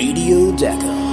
Radio 0.00 0.50
Decker 0.52 1.09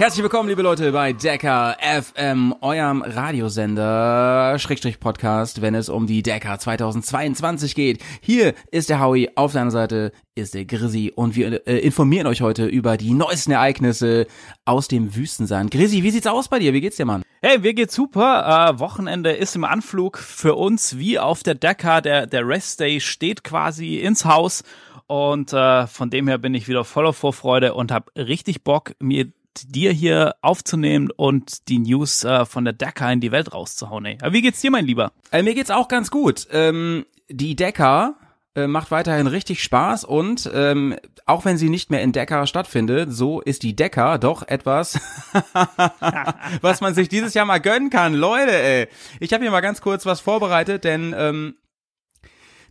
Herzlich 0.00 0.22
willkommen, 0.22 0.48
liebe 0.48 0.62
Leute, 0.62 0.92
bei 0.92 1.12
Decker 1.12 1.76
FM, 1.82 2.54
eurem 2.62 3.02
Radiosender, 3.02 4.58
Schrägstrich 4.58 4.98
Podcast, 4.98 5.60
wenn 5.60 5.74
es 5.74 5.90
um 5.90 6.06
die 6.06 6.22
Decker 6.22 6.58
2022 6.58 7.74
geht. 7.74 8.02
Hier 8.22 8.54
ist 8.70 8.88
der 8.88 9.00
Howie, 9.00 9.28
auf 9.34 9.52
seiner 9.52 9.70
Seite 9.70 10.12
ist 10.34 10.54
der 10.54 10.64
Grizzy 10.64 11.12
und 11.14 11.36
wir 11.36 11.66
äh, 11.68 11.80
informieren 11.80 12.26
euch 12.28 12.40
heute 12.40 12.64
über 12.64 12.96
die 12.96 13.12
neuesten 13.12 13.52
Ereignisse 13.52 14.26
aus 14.64 14.88
dem 14.88 15.14
Wüstensand. 15.14 15.70
Grizzy, 15.70 16.02
wie 16.02 16.10
sieht's 16.10 16.26
aus 16.26 16.48
bei 16.48 16.60
dir? 16.60 16.72
Wie 16.72 16.80
geht's 16.80 16.96
dir, 16.96 17.04
Mann? 17.04 17.22
Hey, 17.42 17.58
mir 17.58 17.74
geht's 17.74 17.94
super. 17.94 18.70
Äh, 18.70 18.78
Wochenende 18.78 19.32
ist 19.32 19.54
im 19.54 19.64
Anflug 19.64 20.16
für 20.16 20.54
uns 20.54 20.96
wie 20.96 21.18
auf 21.18 21.42
der 21.42 21.56
Dakar. 21.56 22.00
Der, 22.00 22.26
der 22.26 22.48
Rest 22.48 22.80
Day 22.80 23.00
steht 23.02 23.44
quasi 23.44 23.96
ins 23.96 24.24
Haus. 24.24 24.64
Und 25.08 25.52
äh, 25.52 25.86
von 25.88 26.08
dem 26.08 26.26
her 26.26 26.38
bin 26.38 26.54
ich 26.54 26.68
wieder 26.68 26.84
voller 26.84 27.12
Vorfreude 27.12 27.74
und 27.74 27.92
habe 27.92 28.10
richtig 28.16 28.64
Bock, 28.64 28.92
mir 28.98 29.26
dir 29.66 29.92
hier 29.92 30.36
aufzunehmen 30.42 31.10
und 31.14 31.68
die 31.68 31.78
News 31.78 32.24
äh, 32.24 32.44
von 32.46 32.64
der 32.64 32.74
Dakar 32.74 33.12
in 33.12 33.20
die 33.20 33.32
Welt 33.32 33.52
rauszuhauen. 33.52 34.04
Ey. 34.04 34.18
Aber 34.20 34.32
wie 34.32 34.42
geht's 34.42 34.60
dir, 34.60 34.70
mein 34.70 34.86
Lieber? 34.86 35.12
Äh, 35.32 35.42
mir 35.42 35.54
geht's 35.54 35.70
auch 35.70 35.88
ganz 35.88 36.10
gut. 36.10 36.46
Ähm, 36.52 37.04
die 37.28 37.56
Decker 37.56 38.16
äh, 38.54 38.66
macht 38.66 38.90
weiterhin 38.90 39.26
richtig 39.26 39.62
Spaß 39.62 40.04
und 40.04 40.50
ähm, 40.52 40.96
auch 41.26 41.44
wenn 41.44 41.56
sie 41.56 41.68
nicht 41.68 41.90
mehr 41.90 42.02
in 42.02 42.12
Decker 42.12 42.46
stattfindet, 42.46 43.12
so 43.12 43.40
ist 43.40 43.62
die 43.62 43.76
Decker 43.76 44.18
doch 44.18 44.46
etwas, 44.46 44.98
was 46.60 46.80
man 46.80 46.94
sich 46.94 47.08
dieses 47.08 47.34
Jahr 47.34 47.46
mal 47.46 47.60
gönnen 47.60 47.90
kann. 47.90 48.14
Leute, 48.14 48.52
ey. 48.52 48.88
Ich 49.20 49.32
habe 49.32 49.44
hier 49.44 49.52
mal 49.52 49.60
ganz 49.60 49.80
kurz 49.80 50.06
was 50.06 50.20
vorbereitet, 50.20 50.82
denn 50.82 51.14
ähm, 51.16 51.54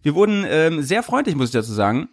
wir 0.02 0.16
wurden 0.16 0.46
ähm, 0.48 0.82
sehr 0.82 1.04
freundlich, 1.04 1.36
muss 1.36 1.48
ich 1.48 1.54
dazu 1.54 1.74
sagen, 1.74 2.10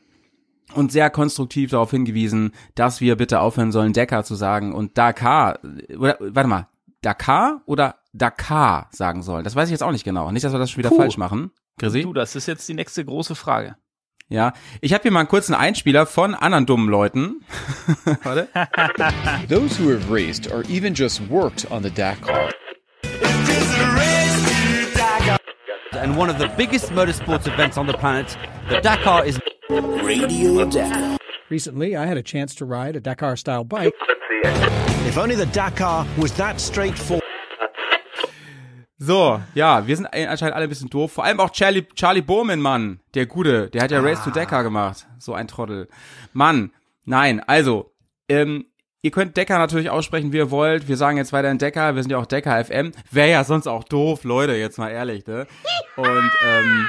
und 0.74 0.92
sehr 0.92 1.10
konstruktiv 1.10 1.70
darauf 1.70 1.90
hingewiesen, 1.90 2.52
dass 2.74 3.00
wir 3.00 3.16
bitte 3.16 3.40
aufhören 3.40 3.72
sollen, 3.72 3.92
Decker 3.92 4.24
zu 4.24 4.34
sagen 4.34 4.74
und 4.74 4.98
Dakar, 4.98 5.58
oder, 5.96 6.16
warte 6.20 6.48
mal, 6.48 6.68
Dakar 7.02 7.62
oder 7.66 7.96
Dakar 8.12 8.88
sagen 8.90 9.22
sollen. 9.22 9.44
Das 9.44 9.54
weiß 9.54 9.68
ich 9.68 9.72
jetzt 9.72 9.82
auch 9.82 9.92
nicht 9.92 10.04
genau. 10.04 10.30
Nicht, 10.32 10.44
dass 10.44 10.52
wir 10.52 10.58
das 10.58 10.70
schon 10.70 10.78
wieder 10.78 10.90
Puh. 10.90 10.96
falsch 10.96 11.18
machen. 11.18 11.50
Chrissy? 11.78 12.02
Du, 12.02 12.12
das 12.12 12.34
ist 12.34 12.46
jetzt 12.46 12.68
die 12.68 12.74
nächste 12.74 13.04
große 13.04 13.34
Frage. 13.34 13.76
Ja, 14.28 14.54
ich 14.80 14.92
habe 14.92 15.02
hier 15.02 15.12
mal 15.12 15.20
einen 15.20 15.28
kurzen 15.28 15.54
Einspieler 15.54 16.04
von 16.04 16.34
anderen 16.34 16.66
dummen 16.66 16.88
Leuten. 16.88 17.44
Warte. 18.24 18.48
Those 19.48 19.78
who 19.78 19.90
have 19.92 20.12
raced 20.12 20.52
or 20.52 20.64
even 20.68 20.94
just 20.94 21.20
worked 21.30 21.70
on 21.70 21.84
the 21.84 21.90
Dakar 21.90 22.50
and 26.06 26.16
one 26.16 26.30
of 26.30 26.38
the 26.38 26.48
biggest 26.56 26.90
motorsports 26.90 27.46
events 27.46 27.76
on 27.76 27.86
the 27.86 27.92
planet, 27.94 28.36
the 28.68 28.80
Dakar 28.80 29.24
is 29.24 29.40
Radio 29.68 30.64
Decker. 30.64 31.16
Recently, 31.50 31.96
I 31.96 32.06
had 32.06 32.16
a 32.16 32.22
chance 32.22 32.54
to 32.56 32.64
ride 32.64 32.94
a 32.96 33.00
Dakar 33.00 33.36
style 33.36 33.64
bike. 33.64 33.92
If 35.06 35.18
only 35.18 35.34
the 35.34 35.46
Dakar 35.46 36.06
was 36.16 36.32
that 36.34 36.60
straightforward. 36.60 37.22
So, 38.98 39.40
ja, 39.54 39.86
wir 39.86 39.96
sind 39.96 40.06
anscheinend 40.06 40.54
alle 40.54 40.64
ein 40.64 40.68
bisschen 40.68 40.88
doof. 40.88 41.12
Vor 41.12 41.24
allem 41.24 41.40
auch 41.40 41.50
Charlie, 41.50 41.86
Charlie 41.94 42.22
Bowman, 42.22 42.60
Mann. 42.60 43.00
Der 43.14 43.26
Gute. 43.26 43.68
Der 43.70 43.82
hat 43.82 43.90
ja 43.90 44.00
Race 44.00 44.22
to 44.22 44.30
Decker 44.30 44.62
gemacht. 44.62 45.06
So 45.18 45.34
ein 45.34 45.48
Trottel. 45.48 45.88
Mann. 46.32 46.72
Nein, 47.04 47.40
also, 47.40 47.92
ähm, 48.28 48.66
ihr 49.02 49.10
könnt 49.10 49.36
Decker 49.36 49.58
natürlich 49.58 49.90
aussprechen, 49.90 50.32
wie 50.32 50.38
ihr 50.38 50.50
wollt. 50.50 50.88
Wir 50.88 50.96
sagen 50.96 51.18
jetzt 51.18 51.32
weiterhin 51.32 51.58
Decker. 51.58 51.94
Wir 51.94 52.02
sind 52.02 52.10
ja 52.10 52.18
auch 52.18 52.26
Decker 52.26 52.64
FM. 52.64 52.92
Wäre 53.10 53.30
ja 53.30 53.44
sonst 53.44 53.66
auch 53.66 53.84
doof, 53.84 54.24
Leute, 54.24 54.54
jetzt 54.54 54.78
mal 54.78 54.90
ehrlich, 54.90 55.26
ne? 55.26 55.46
Und, 55.96 56.30
ähm, 56.46 56.88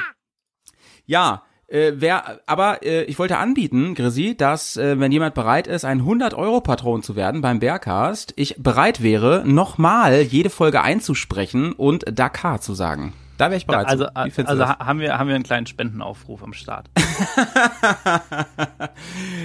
ja, 1.05 1.43
äh, 1.67 1.93
wer, 1.95 2.39
aber 2.45 2.83
äh, 2.83 3.03
ich 3.03 3.19
wollte 3.19 3.37
anbieten, 3.37 3.93
Grisi, 3.93 4.35
dass 4.37 4.77
äh, 4.77 4.99
wenn 4.99 5.11
jemand 5.11 5.35
bereit 5.35 5.67
ist, 5.67 5.85
ein 5.85 6.01
100-Euro-Patron 6.01 7.03
zu 7.03 7.15
werden 7.15 7.41
beim 7.41 7.59
Bearcast, 7.59 8.33
ich 8.35 8.55
bereit 8.57 9.03
wäre, 9.03 9.43
nochmal 9.45 10.21
jede 10.21 10.49
Folge 10.49 10.81
einzusprechen 10.81 11.73
und 11.73 12.05
Dakar 12.09 12.61
zu 12.61 12.73
sagen. 12.73 13.13
Da 13.37 13.45
wäre 13.49 13.57
ich 13.57 13.67
bereit. 13.67 13.85
Also, 13.85 14.05
zu. 14.05 14.47
Also 14.47 14.65
haben 14.67 14.99
wir 14.99 15.17
haben 15.17 15.27
wir 15.27 15.35
einen 15.35 15.43
kleinen 15.43 15.67
Spendenaufruf 15.67 16.41
am 16.41 16.53
Start. 16.53 16.89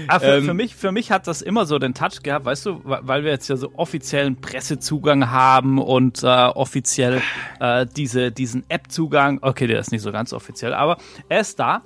Aber 0.08 0.20
für, 0.24 0.36
Ähm. 0.36 0.44
für 0.46 0.54
mich 0.54 0.74
für 0.74 0.92
mich 0.92 1.12
hat 1.12 1.26
das 1.26 1.42
immer 1.42 1.66
so 1.66 1.78
den 1.78 1.92
Touch 1.92 2.22
gehabt, 2.22 2.46
weißt 2.46 2.64
du, 2.66 2.80
weil 2.84 3.22
wir 3.22 3.30
jetzt 3.30 3.48
ja 3.48 3.56
so 3.56 3.72
offiziellen 3.76 4.40
Pressezugang 4.40 5.30
haben 5.30 5.78
und 5.78 6.22
äh, 6.22 6.26
offiziell 6.26 7.20
äh, 7.60 7.86
diese 7.86 8.32
diesen 8.32 8.64
App-Zugang. 8.70 9.40
Okay, 9.42 9.66
der 9.66 9.78
ist 9.78 9.92
nicht 9.92 10.02
so 10.02 10.10
ganz 10.10 10.32
offiziell, 10.32 10.72
aber 10.72 10.96
er 11.28 11.40
ist 11.40 11.60
da. 11.60 11.82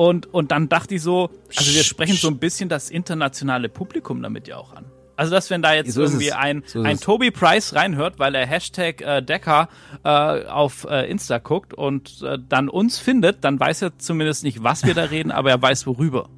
Und, 0.00 0.32
und 0.32 0.50
dann 0.50 0.70
dachte 0.70 0.94
ich 0.94 1.02
so, 1.02 1.28
also 1.54 1.74
wir 1.74 1.84
sprechen 1.84 2.16
so 2.16 2.28
ein 2.28 2.38
bisschen 2.38 2.70
das 2.70 2.88
internationale 2.88 3.68
Publikum 3.68 4.22
damit 4.22 4.48
ja 4.48 4.56
auch 4.56 4.72
an. 4.72 4.86
Also, 5.14 5.32
dass 5.32 5.50
wenn 5.50 5.60
da 5.60 5.74
jetzt 5.74 5.92
So 5.92 6.00
irgendwie 6.00 6.28
es. 6.28 6.32
ein, 6.34 6.62
So 6.64 6.80
ein. 6.80 6.98
Toby 6.98 7.30
Price 7.30 7.74
reinhört, 7.74 8.18
weil 8.18 8.34
er 8.34 8.46
Hashtag 8.46 9.02
äh, 9.02 9.20
Decker 9.20 9.68
äh, 10.02 10.08
auf 10.08 10.86
äh, 10.88 11.10
Insta 11.10 11.36
guckt 11.36 11.74
und 11.74 12.22
äh, 12.22 12.38
dann 12.48 12.70
uns 12.70 12.98
findet, 12.98 13.44
dann 13.44 13.60
weiß 13.60 13.82
er 13.82 13.98
zumindest 13.98 14.42
nicht, 14.42 14.62
was 14.64 14.86
wir 14.86 14.94
da 14.94 15.04
reden, 15.04 15.30
aber 15.30 15.50
er 15.50 15.60
weiß 15.60 15.86
worüber. 15.86 16.30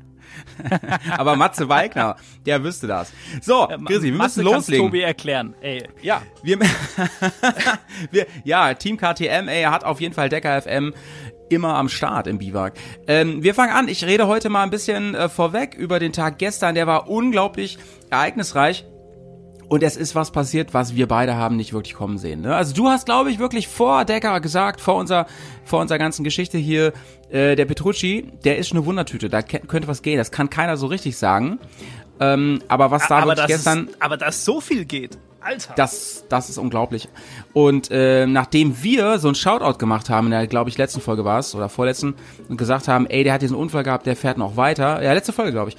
Aber 1.16 1.36
Matze 1.36 1.68
Weigner, 1.68 2.16
der 2.46 2.64
wüsste 2.64 2.86
das. 2.88 3.12
So, 3.42 3.68
Grisi, 3.84 4.06
wir 4.06 4.14
Äh, 4.14 4.16
Matze 4.16 4.42
müssen 4.42 4.54
loslegen. 4.54 4.86
Tobi 4.86 5.02
erklären. 5.02 5.54
Ey, 5.60 5.84
ja. 6.00 6.22
Wir, 6.42 6.58
wir, 8.10 8.26
ja, 8.42 8.74
Team 8.74 8.96
KTM, 8.96 9.46
ey, 9.46 9.64
hat 9.64 9.84
auf 9.84 10.00
jeden 10.00 10.14
Fall 10.14 10.30
Decker 10.30 10.60
FM 10.60 10.94
immer 11.52 11.74
am 11.74 11.88
Start 11.88 12.26
im 12.26 12.38
Biwak. 12.38 12.74
Ähm, 13.06 13.42
wir 13.42 13.54
fangen 13.54 13.72
an. 13.72 13.88
Ich 13.88 14.04
rede 14.04 14.26
heute 14.26 14.48
mal 14.48 14.62
ein 14.62 14.70
bisschen 14.70 15.14
äh, 15.14 15.28
vorweg 15.28 15.74
über 15.74 15.98
den 15.98 16.12
Tag 16.12 16.38
gestern. 16.38 16.74
Der 16.74 16.86
war 16.86 17.08
unglaublich 17.08 17.78
ereignisreich. 18.10 18.84
Und 19.68 19.82
es 19.82 19.96
ist 19.96 20.14
was 20.14 20.32
passiert, 20.32 20.74
was 20.74 20.96
wir 20.96 21.08
beide 21.08 21.36
haben 21.36 21.56
nicht 21.56 21.72
wirklich 21.72 21.94
kommen 21.94 22.18
sehen. 22.18 22.42
Ne? 22.42 22.54
Also 22.54 22.74
du 22.74 22.88
hast, 22.88 23.06
glaube 23.06 23.30
ich, 23.30 23.38
wirklich 23.38 23.68
vor 23.68 24.04
Decker 24.04 24.38
gesagt, 24.41 24.82
vor 24.82 24.96
unserer, 24.96 25.26
vor 25.64 25.80
unserer 25.80 25.96
ganzen 25.96 26.24
Geschichte 26.24 26.58
hier, 26.58 26.92
äh, 27.30 27.56
der 27.56 27.64
Petrucci, 27.64 28.30
der 28.44 28.58
ist 28.58 28.72
eine 28.72 28.84
Wundertüte. 28.84 29.30
Da 29.30 29.41
könnte 29.41 29.88
was 29.88 30.02
gehen. 30.02 30.18
Das 30.18 30.30
kann 30.30 30.50
keiner 30.50 30.76
so 30.76 30.88
richtig 30.88 31.16
sagen. 31.16 31.58
Ähm, 32.20 32.60
aber 32.68 32.91
was 32.91 33.08
da 33.08 33.16
aber, 33.18 33.28
wirklich 33.28 33.46
gestern... 33.46 33.88
ist, 33.88 34.02
aber 34.02 34.18
dass 34.18 34.44
so 34.44 34.60
viel 34.60 34.84
geht. 34.84 35.16
Alter. 35.44 35.75
Das, 35.76 36.25
das 36.28 36.48
ist 36.48 36.58
unglaublich. 36.58 37.08
Und 37.53 37.91
äh, 37.91 38.26
nachdem 38.26 38.82
wir 38.82 39.19
so 39.19 39.28
ein 39.28 39.34
Shoutout 39.34 39.78
gemacht 39.78 40.10
haben, 40.10 40.26
in 40.26 40.32
der, 40.32 40.47
glaube 40.47 40.70
ich, 40.70 40.78
letzten 40.78 41.00
Folge 41.00 41.25
war 41.25 41.38
es, 41.38 41.54
oder 41.54 41.69
vorletzten, 41.69 42.14
und 42.48 42.56
gesagt 42.56 42.88
haben, 42.88 43.06
ey, 43.06 43.25
der 43.25 43.34
hat 43.34 43.42
diesen 43.42 43.56
Unfall 43.56 43.82
gehabt, 43.82 44.06
der 44.06 44.16
fährt 44.16 44.38
noch 44.38 44.56
weiter. 44.56 45.03
Ja, 45.03 45.12
letzte 45.12 45.32
Folge, 45.32 45.53
glaube 45.53 45.70
ich. 45.70 45.76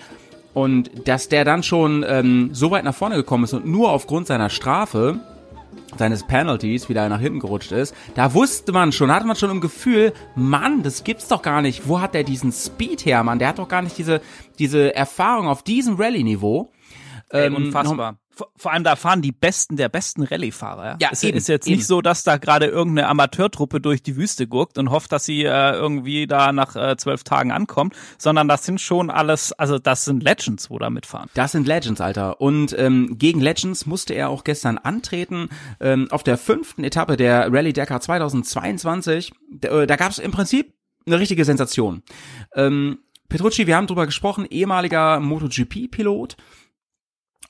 Und 0.54 1.08
dass 1.08 1.30
der 1.30 1.46
dann 1.46 1.64
schon 1.64 2.06
ähm, 2.08 2.50
so 2.54 2.70
weit 2.72 2.84
nach 2.84 2.94
vorne 2.94 3.16
gekommen 3.16 3.44
ist 3.44 3.54
und 3.54 3.66
nur 3.66 3.92
aufgrund 3.92 4.28
seiner 4.28 4.50
Strafe, 4.50 5.20
seines 5.98 6.26
Penalties 6.26 6.90
wieder 6.90 7.08
nach 7.10 7.20
hinten 7.20 7.40
gerutscht 7.40 7.72
ist, 7.72 7.96
da 8.16 8.34
wusste 8.34 8.72
man 8.72 8.92
schon, 8.92 9.12
hatte 9.12 9.26
man 9.26 9.36
schon 9.36 9.50
im 9.50 9.62
Gefühl, 9.62 10.14
Mann, 10.36 10.84
das 10.84 11.04
gibt's 11.04 11.28
doch 11.28 11.42
gar 11.42 11.62
nicht. 11.62 11.88
Wo 11.88 12.02
hat 12.02 12.14
der 12.14 12.24
diesen 12.24 12.52
Speed 12.52 13.06
her, 13.06 13.24
Mann? 13.24 13.40
Der 13.40 13.48
hat 13.50 13.60
doch 13.60 13.68
gar 13.68 13.82
nicht 13.82 13.98
diese, 13.98 14.22
diese 14.60 14.96
Erfahrung 14.96 15.48
auf 15.48 15.64
diesem 15.64 15.96
Rallye-Niveau. 15.96 16.72
Ey, 17.30 17.48
Ähm, 17.48 17.56
unfassbar. 17.56 18.18
Vor, 18.36 18.48
vor 18.56 18.72
allem 18.72 18.84
da 18.84 18.96
fahren 18.96 19.22
die 19.22 19.32
Besten 19.32 19.78
der 19.78 19.90
besten 19.90 20.24
Rallye-Fahrer. 20.24 20.84
Ja, 20.86 20.98
Ja, 21.00 21.10
es 21.12 21.24
eben, 21.24 21.38
ist 21.38 21.48
jetzt 21.48 21.68
eben. 21.68 21.76
nicht 21.78 21.86
so, 21.86 22.02
dass 22.02 22.24
da 22.24 22.38
gerade 22.38 22.66
irgendeine 22.66 23.08
Amateurtruppe 23.08 23.80
durch 23.80 24.02
die 24.02 24.16
Wüste 24.16 24.48
guckt 24.48 24.80
und 24.80 24.90
hofft, 24.90 25.12
dass 25.12 25.26
sie 25.26 25.44
äh, 25.44 25.74
irgendwie 25.74 26.26
da 26.26 26.52
nach 26.52 26.76
äh, 26.76 26.98
zwölf 26.98 27.24
Tagen 27.24 27.52
ankommt, 27.52 27.96
sondern 28.18 28.48
das 28.48 28.66
sind 28.66 28.82
schon 28.82 29.12
alles, 29.12 29.54
also 29.54 29.78
das 29.78 30.06
sind 30.06 30.24
Legends, 30.24 30.72
wo 30.72 30.80
da 30.80 30.90
mitfahren. 30.90 31.30
Das 31.36 31.52
sind 31.52 31.68
Legends, 31.68 32.02
Alter. 32.02 32.42
Und 32.42 32.76
ähm, 32.78 33.18
gegen 33.20 33.40
Legends 33.40 33.86
musste 33.86 34.16
er 34.16 34.30
auch 34.30 34.44
gestern 34.44 34.80
antreten. 34.80 35.50
Ähm, 35.80 36.08
auf 36.10 36.24
der 36.24 36.40
fünften 36.40 36.84
Etappe 36.84 37.18
der 37.18 37.54
Rallye 37.54 37.74
Dakar 37.74 38.02
2022. 38.02 39.32
Da, 39.52 39.82
äh, 39.82 39.88
da 39.88 39.96
gab 39.96 40.10
es 40.12 40.18
im 40.18 40.32
Prinzip 40.32 40.74
eine 41.06 41.20
richtige 41.20 41.46
Sensation. 41.46 42.02
Ähm, 42.56 43.00
Petrucci, 43.30 43.68
wir 43.68 43.76
haben 43.76 43.88
drüber 43.88 44.06
gesprochen, 44.06 44.46
ehemaliger 44.50 45.20
MotoGP-Pilot. 45.20 46.36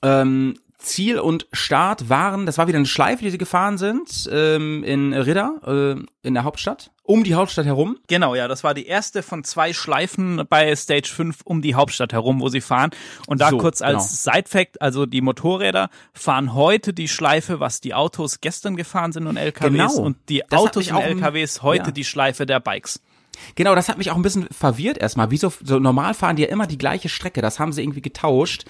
Ähm, 0.03 0.55
Ziel 0.77 1.17
und 1.17 1.47
Start 1.53 2.09
waren, 2.09 2.45
das 2.45 2.57
war 2.57 2.67
wieder 2.67 2.77
eine 2.77 2.85
Schleife, 2.85 3.23
die 3.23 3.31
sie 3.31 3.37
gefahren 3.37 3.77
sind, 3.77 4.29
ähm, 4.29 4.83
in 4.83 5.13
Ridda, 5.13 5.53
äh, 5.65 5.95
in 6.27 6.33
der 6.33 6.43
Hauptstadt, 6.43 6.91
um 7.03 7.23
die 7.23 7.35
Hauptstadt 7.35 7.65
herum. 7.65 7.97
Genau, 8.07 8.35
ja, 8.35 8.49
das 8.49 8.65
war 8.65 8.73
die 8.73 8.85
erste 8.85 9.23
von 9.23 9.45
zwei 9.45 9.71
Schleifen 9.71 10.43
bei 10.49 10.75
Stage 10.75 11.09
5 11.13 11.39
um 11.45 11.61
die 11.61 11.75
Hauptstadt 11.75 12.11
herum, 12.11 12.41
wo 12.41 12.49
sie 12.49 12.59
fahren. 12.59 12.89
Und 13.27 13.39
da 13.39 13.49
So, 13.49 13.59
kurz 13.59 13.81
als 13.81 14.23
genau. 14.23 14.35
Side-Fact, 14.35 14.81
also 14.81 15.05
die 15.05 15.21
Motorräder 15.21 15.89
fahren 16.13 16.53
heute 16.53 16.93
die 16.93 17.07
Schleife, 17.07 17.61
was 17.61 17.79
die 17.79 17.93
Autos 17.93 18.41
gestern 18.41 18.75
gefahren 18.75 19.13
sind 19.13 19.27
und 19.27 19.37
LKWs 19.37 19.71
Genau. 19.95 20.05
und 20.05 20.17
die 20.27 20.43
Das 20.49 20.59
Autos 20.59 20.91
und 20.91 20.97
LKWs 20.99 21.61
heute 21.61 21.85
ja. 21.85 21.91
die 21.91 22.03
Schleife 22.03 22.45
der 22.45 22.59
Bikes. 22.59 22.99
Genau, 23.55 23.75
das 23.75 23.89
hat 23.89 23.97
mich 23.97 24.11
auch 24.11 24.15
ein 24.15 24.21
bisschen 24.21 24.47
verwirrt 24.51 24.97
erstmal. 24.97 25.31
Wieso, 25.31 25.51
so 25.63 25.79
normal 25.79 26.13
fahren 26.13 26.35
die 26.35 26.43
ja 26.43 26.49
immer 26.49 26.67
die 26.67 26.77
gleiche 26.77 27.09
Strecke, 27.09 27.41
das 27.41 27.59
haben 27.59 27.73
sie 27.73 27.81
irgendwie 27.81 28.01
getauscht. 28.01 28.65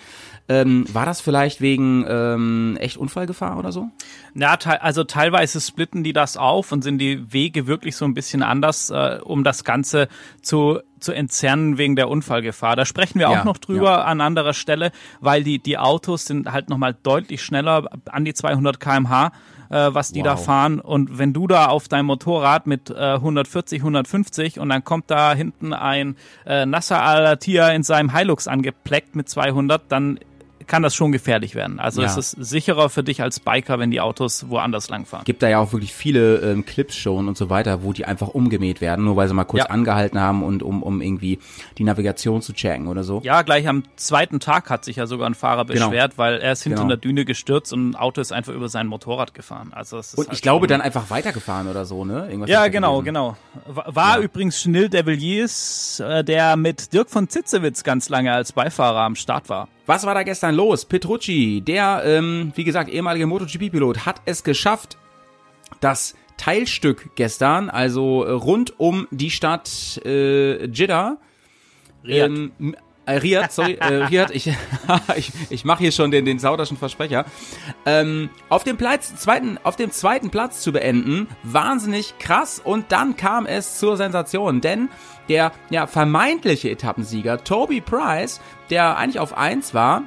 Ähm, 0.49 0.85
war 0.91 1.05
das 1.05 1.21
vielleicht 1.21 1.61
wegen 1.61 2.05
ähm, 2.07 2.77
echt 2.79 2.97
Unfallgefahr 2.97 3.57
oder 3.57 3.71
so? 3.71 3.87
Na, 4.33 4.57
te 4.57 4.81
also 4.81 5.05
teilweise 5.05 5.61
splitten 5.61 6.03
die 6.03 6.11
das 6.11 6.35
auf 6.35 6.73
und 6.73 6.81
sind 6.81 6.97
die 6.97 7.31
Wege 7.31 7.65
wirklich 7.65 7.95
so 7.95 8.03
ein 8.03 8.13
bisschen 8.13 8.43
anders, 8.43 8.89
äh, 8.89 9.19
um 9.23 9.45
das 9.45 9.63
Ganze 9.63 10.09
zu 10.41 10.79
zu 10.99 11.11
entzerren 11.13 11.77
wegen 11.77 11.95
der 11.95 12.09
Unfallgefahr. 12.09 12.75
Da 12.75 12.85
sprechen 12.85 13.19
wir 13.19 13.29
Ja, 13.29 13.41
auch 13.41 13.45
noch 13.45 13.57
drüber 13.57 14.05
an 14.05 14.21
anderer 14.21 14.53
Stelle, 14.53 14.91
weil 15.21 15.43
die 15.43 15.59
die 15.59 15.77
Autos 15.77 16.25
sind 16.25 16.51
halt 16.51 16.69
noch 16.69 16.77
mal 16.77 16.93
deutlich 16.93 17.41
schneller, 17.41 17.89
an 18.09 18.25
die 18.25 18.33
200 18.33 18.79
km/h 18.79 19.31
äh, 19.73 19.93
was 19.93 20.11
die 20.11 20.21
da 20.21 20.33
Wow. 20.37 20.45
fahren. 20.45 20.79
Und 20.79 21.17
wenn 21.17 21.33
du 21.33 21.47
da 21.47 21.65
auf 21.67 21.87
deinem 21.87 22.05
Motorrad 22.05 22.67
mit 22.67 22.89
äh, 22.89 22.93
140, 23.13 23.81
150 23.81 24.59
und 24.59 24.69
dann 24.69 24.83
kommt 24.83 25.09
da 25.09 25.33
hinten 25.33 25.73
ein 25.73 26.15
äh, 26.45 26.65
Nasser 26.65 27.01
Al-Attiyah 27.01 27.69
in 27.71 27.83
seinem 27.83 28.15
Hilux 28.15 28.47
angepleckt 28.47 29.15
mit 29.15 29.27
200, 29.29 29.81
dann 29.89 30.19
kann 30.67 30.83
das 30.83 30.95
schon 30.95 31.11
gefährlich 31.11 31.55
werden. 31.55 31.79
Also 31.79 32.01
Ja. 32.01 32.07
es 32.07 32.17
ist 32.17 32.31
sicherer 32.31 32.89
für 32.89 33.03
dich 33.03 33.21
als 33.21 33.39
Biker, 33.39 33.79
wenn 33.79 33.91
die 33.91 34.01
Autos 34.01 34.49
woanders 34.49 34.89
langfahren. 34.89 35.25
Gibt 35.25 35.41
da 35.43 35.49
ja 35.49 35.59
auch 35.59 35.71
wirklich 35.73 35.93
viele 35.93 36.37
ähm, 36.37 36.65
Clips 36.65 36.95
schon 36.95 37.27
und 37.27 37.37
so 37.37 37.49
weiter, 37.49 37.83
wo 37.83 37.93
die 37.93 38.05
einfach 38.05 38.29
umgemäht 38.29 38.81
werden, 38.81 39.05
nur 39.05 39.15
weil 39.15 39.27
sie 39.27 39.33
mal 39.33 39.43
kurz 39.43 39.63
Ja. 39.65 39.69
angehalten 39.69 40.19
haben 40.19 40.43
und 40.43 40.63
um, 40.63 40.83
um 40.83 41.01
irgendwie 41.01 41.39
die 41.77 41.83
Navigation 41.83 42.41
zu 42.41 42.53
checken 42.53 42.87
oder 42.87 43.03
so. 43.03 43.21
Ja, 43.23 43.41
gleich 43.41 43.67
am 43.67 43.83
zweiten 43.95 44.39
Tag 44.39 44.69
hat 44.69 44.85
sich 44.85 44.95
ja 44.97 45.05
sogar 45.07 45.27
ein 45.29 45.35
Fahrer 45.35 45.65
Genau. 45.65 45.87
beschwert, 45.89 46.17
weil 46.17 46.35
er 46.39 46.51
ist 46.53 46.63
hinter 46.63 46.77
Genau. 46.79 46.87
einer 46.93 46.97
Düne 46.97 47.25
gestürzt 47.25 47.73
und 47.73 47.91
ein 47.91 47.95
Auto 47.95 48.21
ist 48.21 48.31
einfach 48.31 48.53
über 48.53 48.69
sein 48.69 48.87
Motorrad 48.87 49.33
gefahren. 49.33 49.71
Also 49.73 49.97
es 49.97 50.13
ist 50.13 50.17
Und 50.19 50.27
halt 50.27 50.35
ich 50.37 50.41
glaube 50.41 50.67
dann 50.67 50.81
einfach 50.81 51.09
weitergefahren 51.09 51.67
oder 51.67 51.85
so, 51.85 52.05
ne? 52.05 52.27
Irgendwas 52.27 52.49
Ja, 52.49 52.67
genau, 52.67 52.99
gewesen. 53.01 53.05
genau. 53.05 53.37
War, 53.65 54.17
Ja. 54.17 54.23
übrigens 54.23 54.61
Schnil 54.61 54.89
de 54.89 55.05
Villiers, 55.05 55.99
äh, 55.99 56.23
der 56.23 56.55
mit 56.55 56.93
Dirk 56.93 57.09
von 57.09 57.27
Zitzewitz 57.29 57.83
ganz 57.83 58.09
lange 58.09 58.31
als 58.33 58.51
Beifahrer 58.51 58.99
am 59.01 59.15
Start 59.15 59.49
war. 59.49 59.67
Was 59.85 60.05
war 60.05 60.15
da 60.15 60.23
gestern 60.23 60.55
los? 60.55 60.85
Petrucci, 60.85 61.61
der, 61.61 62.03
ähm, 62.05 62.53
wie 62.55 62.63
gesagt, 62.63 62.89
ehemalige 62.89 63.27
MotoGP-Pilot, 63.27 64.05
hat 64.05 64.21
es 64.25 64.43
geschafft, 64.43 64.97
das 65.81 66.15
Teilstück 66.37 67.15
gestern, 67.15 67.69
also 67.69 68.23
äh, 68.23 68.31
rund 68.31 68.79
um 68.79 69.07
die 69.11 69.29
Stadt 69.29 69.99
äh, 70.05 70.65
Jeddah, 70.67 71.17
Riyadh. 72.05 72.51
Ähm, 72.59 72.75
äh, 73.05 73.17
Riyadh, 73.17 73.51
sorry, 73.51 73.73
äh, 73.73 74.05
Riyadh, 74.05 74.31
ich, 74.33 74.49
ich, 75.15 75.31
ich 75.49 75.65
mache 75.65 75.79
hier 75.79 75.91
schon 75.91 76.11
den, 76.11 76.25
den 76.25 76.39
sauderschen 76.39 76.77
Versprecher, 76.77 77.25
ähm, 77.85 78.29
auf 78.49 78.63
dem 78.63 78.77
Platz, 78.77 79.15
zweiten, 79.15 79.57
auf 79.63 79.75
dem 79.75 79.91
zweiten 79.91 80.29
Platz 80.29 80.61
zu 80.61 80.71
beenden, 80.71 81.27
wahnsinnig 81.43 82.17
krass 82.19 82.61
und 82.63 82.91
dann 82.91 83.15
kam 83.15 83.45
es 83.45 83.79
zur 83.79 83.97
Sensation, 83.97 84.61
denn 84.61 84.89
der 85.29 85.51
ja, 85.69 85.87
vermeintliche 85.87 86.69
Etappensieger 86.69 87.43
Toby 87.43 87.81
Price, 87.81 88.41
der 88.69 88.97
eigentlich 88.97 89.19
auf 89.19 89.37
eins 89.37 89.73
war, 89.73 90.03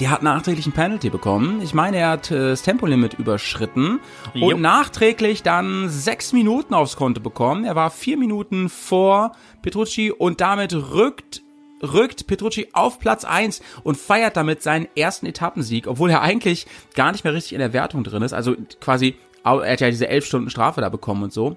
der 0.00 0.10
hat 0.10 0.22
nachträglich 0.22 0.66
ein 0.66 0.72
Penalty 0.72 1.10
bekommen. 1.10 1.60
Ich 1.62 1.74
meine, 1.74 1.98
er 1.98 2.10
hat 2.10 2.30
äh, 2.30 2.50
das 2.50 2.62
Tempolimit 2.62 3.14
überschritten 3.14 4.00
Jo. 4.32 4.48
und 4.48 4.60
nachträglich 4.62 5.42
dann 5.42 5.88
sechs 5.90 6.32
Minuten 6.32 6.72
aufs 6.72 6.96
Konto 6.96 7.20
bekommen. 7.20 7.64
Er 7.64 7.76
war 7.76 7.90
vier 7.90 8.16
Minuten 8.16 8.68
vor 8.68 9.32
Petrucci 9.60 10.10
und 10.10 10.40
damit 10.40 10.72
rückt 10.72 11.42
rückt 11.82 12.26
Petrucci 12.26 12.68
auf 12.72 12.98
Platz 12.98 13.24
eins 13.24 13.60
und 13.82 13.96
feiert 13.96 14.36
damit 14.36 14.62
seinen 14.62 14.88
ersten 14.96 15.26
Etappensieg, 15.26 15.86
obwohl 15.86 16.10
er 16.10 16.22
eigentlich 16.22 16.66
gar 16.94 17.12
nicht 17.12 17.24
mehr 17.24 17.34
richtig 17.34 17.52
in 17.52 17.58
der 17.58 17.72
Wertung 17.72 18.04
drin 18.04 18.22
ist. 18.22 18.32
Also 18.32 18.54
quasi, 18.80 19.16
er 19.44 19.72
hat 19.72 19.80
ja 19.80 19.90
diese 19.90 20.08
elf 20.08 20.24
Stunden 20.24 20.50
Strafe 20.50 20.80
da 20.80 20.88
bekommen 20.88 21.24
und 21.24 21.32
so. 21.32 21.56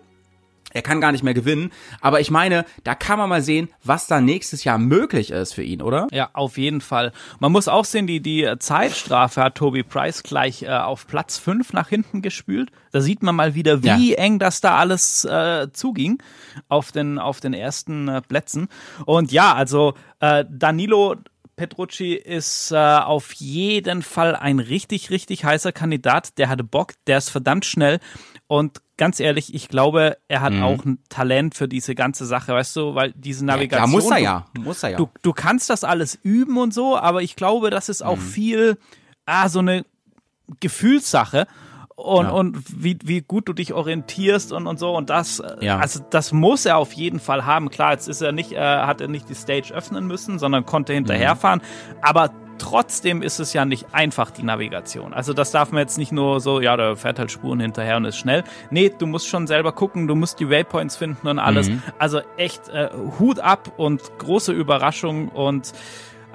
Er 0.75 0.81
kann 0.81 1.00
gar 1.00 1.13
nicht 1.13 1.24
mehr 1.24 1.33
gewinnen. 1.33 1.72
Aber 2.01 2.19
ich 2.19 2.30
meine, 2.30 2.66
da 2.83 2.95
kann 2.95 3.18
man 3.18 3.30
mal 3.30 3.42
sehen, 3.42 3.69
was 3.81 4.07
da 4.07 4.19
nächstes 4.19 4.66
Jahr 4.66 4.77
möglich 4.77 5.31
ist 5.31 5.54
für 5.54 5.63
ihn, 5.63 5.81
oder? 5.81 6.07
Ja, 6.12 6.30
auf 6.33 6.57
jeden 6.57 6.81
Fall. 6.81 7.13
Man 7.39 7.54
muss 7.54 7.69
auch 7.69 7.86
sehen, 7.86 8.07
die, 8.07 8.19
die 8.19 8.45
Zeitstrafe 8.60 9.42
hat 9.42 9.56
Toby 9.56 9.83
Price 9.83 10.22
gleich 10.22 10.63
äh, 10.63 10.68
auf 10.68 11.07
Platz 11.07 11.38
5 11.38 11.72
nach 11.72 11.88
hinten 11.88 12.22
gespült. 12.22 12.72
Da 12.92 13.00
sieht 13.00 13.24
man 13.24 13.36
mal 13.36 13.56
wieder, 13.56 13.83
wie 13.83 14.16
eng 14.16 14.38
das 14.38 14.60
da 14.60 14.75
alles 14.75 15.24
äh, 15.24 15.68
zuging 15.72 16.22
auf 16.68 16.92
den, 16.92 17.19
auf 17.19 17.39
den 17.39 17.54
ersten 17.54 18.10
äh, 18.10 18.21
Plätzen. 18.21 18.68
Und 19.06 19.31
ja, 19.31 19.54
also 19.54 19.94
äh, 20.19 20.44
Danilo 20.50 21.16
Petrucci 21.56 22.16
ist 22.16 22.71
äh, 22.71 22.75
auf 22.75 23.31
jeden 23.33 24.01
Fall 24.01 24.36
ein 24.36 24.60
richtig, 24.60 25.10
richtig 25.10 25.45
heißer 25.45 25.71
Kandidat. 25.71 26.38
Der 26.38 26.50
hatte 26.50 26.66
Bock, 26.66 26.94
der 27.07 27.18
ist 27.18 27.30
verdammt 27.30 27.66
schnell. 27.66 28.00
Und 28.48 28.81
ganz 28.97 29.19
ehrlich, 29.19 29.53
ich 29.53 29.68
glaube, 29.68 30.18
er 30.27 30.42
hat 30.42 30.53
auch 30.53 30.86
ein 30.86 31.00
Talent 31.09 31.56
für 31.56 31.68
diese 31.68 31.95
ganze 31.95 32.25
Sache, 32.25 32.53
weißt 32.53 32.75
du, 32.77 32.95
weil 32.95 33.12
diese 33.13 33.45
Navigation. 33.45 33.89
Mhm. 33.89 33.94
Ja, 33.94 33.97
muss 33.97 34.12
er 34.12 34.18
du- 34.18 34.24
ja. 34.24 34.45
Muss 34.63 34.83
er 34.83 34.89
ja. 34.92 34.97
Du, 34.97 35.09
du 35.21 35.33
kannst 35.33 35.69
das 35.69 35.83
alles 35.83 36.18
üben 36.24 36.57
und 36.57 36.74
so, 36.74 36.97
aber 36.97 37.21
ich 37.21 37.36
glaube, 37.36 37.69
das 37.69 37.89
ist 37.89 38.01
Mhm. 38.01 38.07
auch 38.07 38.18
viel, 38.18 38.77
ah, 39.25 39.50
so 39.50 39.59
eine 39.59 39.86
Gefühlssache. 40.59 41.47
Und, 41.97 42.25
Ja. 42.25 42.31
und 42.31 42.57
wie, 42.83 42.97
wie 43.06 43.21
gut 43.21 43.47
du 43.47 43.53
dich 43.53 43.71
orientierst 43.74 44.51
und, 44.51 44.68
und 44.68 44.77
so 44.80 44.95
und 44.97 45.09
das, 45.09 45.42
Ja. 45.62 45.77
also 45.80 46.01
das 46.09 46.33
muss 46.33 46.65
er 46.65 46.77
auf 46.77 46.92
jeden 46.92 47.21
Fall 47.21 47.45
haben. 47.45 47.69
Klar, 47.69 47.94
jetzt 47.94 48.09
ist 48.09 48.19
er 48.21 48.33
nicht, 48.33 48.51
äh, 48.51 48.57
hat 48.59 49.00
er 49.00 49.07
nicht 49.07 49.30
die 49.30 49.33
Stage 49.33 49.74
öffnen 49.74 50.06
müssen, 50.06 50.38
sondern 50.38 50.65
konnte 50.65 50.92
hinterherfahren. 50.94 51.62
Aber 52.01 52.31
trotzdem 52.57 53.22
ist 53.22 53.40
es 53.40 53.54
ja 53.54 53.66
nicht 53.66 53.88
einfach, 53.92 54.31
die 54.31 54.44
Navigation. 54.44 55.13
Also 55.13 55.34
das 55.34 55.52
darf 55.52 55.72
man 55.72 55.81
jetzt 55.81 55.98
nicht 55.98 56.12
nur 56.12 56.40
so, 56.40 56.62
ja, 56.62 56.78
der 56.78 56.96
fährt 56.96 57.19
halt 57.19 57.31
Spuren 57.31 57.60
hinterher 57.60 57.98
und 57.98 58.06
ist 58.06 58.18
schnell. 58.18 58.44
Nee, 58.69 58.92
du 58.98 59.06
musst 59.06 59.28
schon 59.28 59.48
selber 59.48 59.72
gucken, 59.72 60.07
du 60.07 60.16
musst 60.16 60.40
die 60.40 60.50
Waypoints 60.50 60.96
finden 60.96 61.28
und 61.28 61.40
alles. 61.40 61.69
Also 62.00 62.22
echt 62.38 62.69
äh, 62.69 62.90
Hut 63.19 63.40
ab 63.40 63.72
und 63.78 64.02
große 64.18 64.52
Überraschung 64.52 65.30
und 65.30 65.74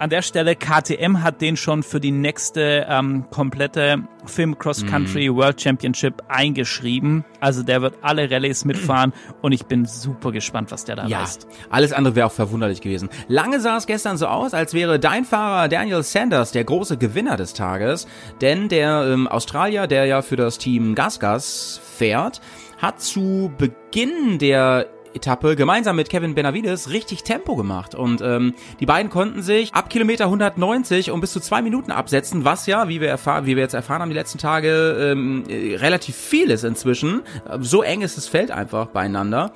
an 0.00 0.08
der 0.08 0.23
Stelle, 0.23 0.56
KTM 0.56 1.23
hat 1.23 1.43
den 1.43 1.58
schon 1.58 1.82
für 1.82 2.00
die 2.00 2.11
nächste 2.11 2.87
ähm, 2.88 3.26
komplette 3.31 3.99
Film 4.25 4.58
Cross 4.58 4.87
Country 4.87 5.32
World 5.35 5.61
Championship 5.61 6.23
eingeschrieben. 6.29 7.23
Also 7.38 7.62
der 7.62 7.82
wird 7.82 7.97
alle 8.00 8.31
Rallyes 8.31 8.64
mitfahren 8.64 9.12
und 9.43 9.52
ich 9.52 9.67
bin 9.67 9.85
super 9.85 10.32
gespannt, 10.32 10.70
was 10.70 10.87
der 10.87 10.97
da 10.97 11.06
Ja, 11.06 11.20
leistet. 11.20 11.50
alles 11.69 11.93
andere 11.93 12.17
wäre 12.17 12.26
auch 12.26 12.32
verwunderlich 12.32 12.81
gewesen. 12.81 13.11
Lange 13.29 13.61
sah 13.61 13.76
es 13.76 13.87
gestern 13.87 14.17
so 14.17 14.26
aus, 14.26 14.55
als 14.55 14.73
wäre 14.73 14.99
dein 14.99 15.26
Fahrer 15.26 15.69
Daniel 15.69 16.03
Sanders 16.03 16.53
der 16.53 16.64
große 16.64 16.96
Gewinner 16.96 17.37
des 17.37 17.53
Tages, 17.53 18.06
denn 18.41 18.69
der 18.70 19.05
ähm, 19.06 19.29
Australier, 19.29 19.87
der 19.87 20.06
ja 20.06 20.23
für 20.23 20.37
das 20.37 20.56
Team 20.56 20.94
GasGas 20.94 21.79
fährt, 21.99 22.41
hat 22.79 23.03
zu 23.03 23.53
Beginn 23.58 24.38
der 24.38 24.87
Etappe 25.14 25.56
gemeinsam 25.56 25.96
mit 25.96 26.08
Kevin 26.08 26.34
Benavides 26.34 26.90
richtig 26.90 27.24
Tempo 27.24 27.56
gemacht 27.56 27.94
und 27.94 28.20
ähm, 28.20 28.55
die 28.79 28.86
beiden 28.86 29.10
konnten 29.10 29.43
sich 29.43 29.74
ab 29.74 29.90
Kilometer 29.90 30.24
190 30.24 31.10
um 31.10 31.20
bis 31.20 31.32
zu 31.32 31.40
zwei 31.40 31.62
Minuten 31.62 31.90
absetzen, 31.90 32.44
was 32.44 32.67
ja, 32.67 32.88
wie 32.88 33.00
wir 33.00 33.08
erfahren, 33.08 33.46
wie 33.46 33.56
wir 33.56 33.62
jetzt 33.62 33.74
erfahren 33.74 34.02
haben 34.02 34.10
die 34.10 34.17
letzten 34.17 34.38
Tage, 34.38 35.12
ähm, 35.12 35.44
äh, 35.48 35.76
relativ 35.76 36.17
viel 36.17 36.50
ist 36.50 36.64
inzwischen. 36.64 37.22
So 37.60 37.82
eng 37.82 38.02
ist 38.02 38.17
das 38.17 38.26
Feld 38.26 38.50
einfach 38.50 38.86
beieinander 38.86 39.52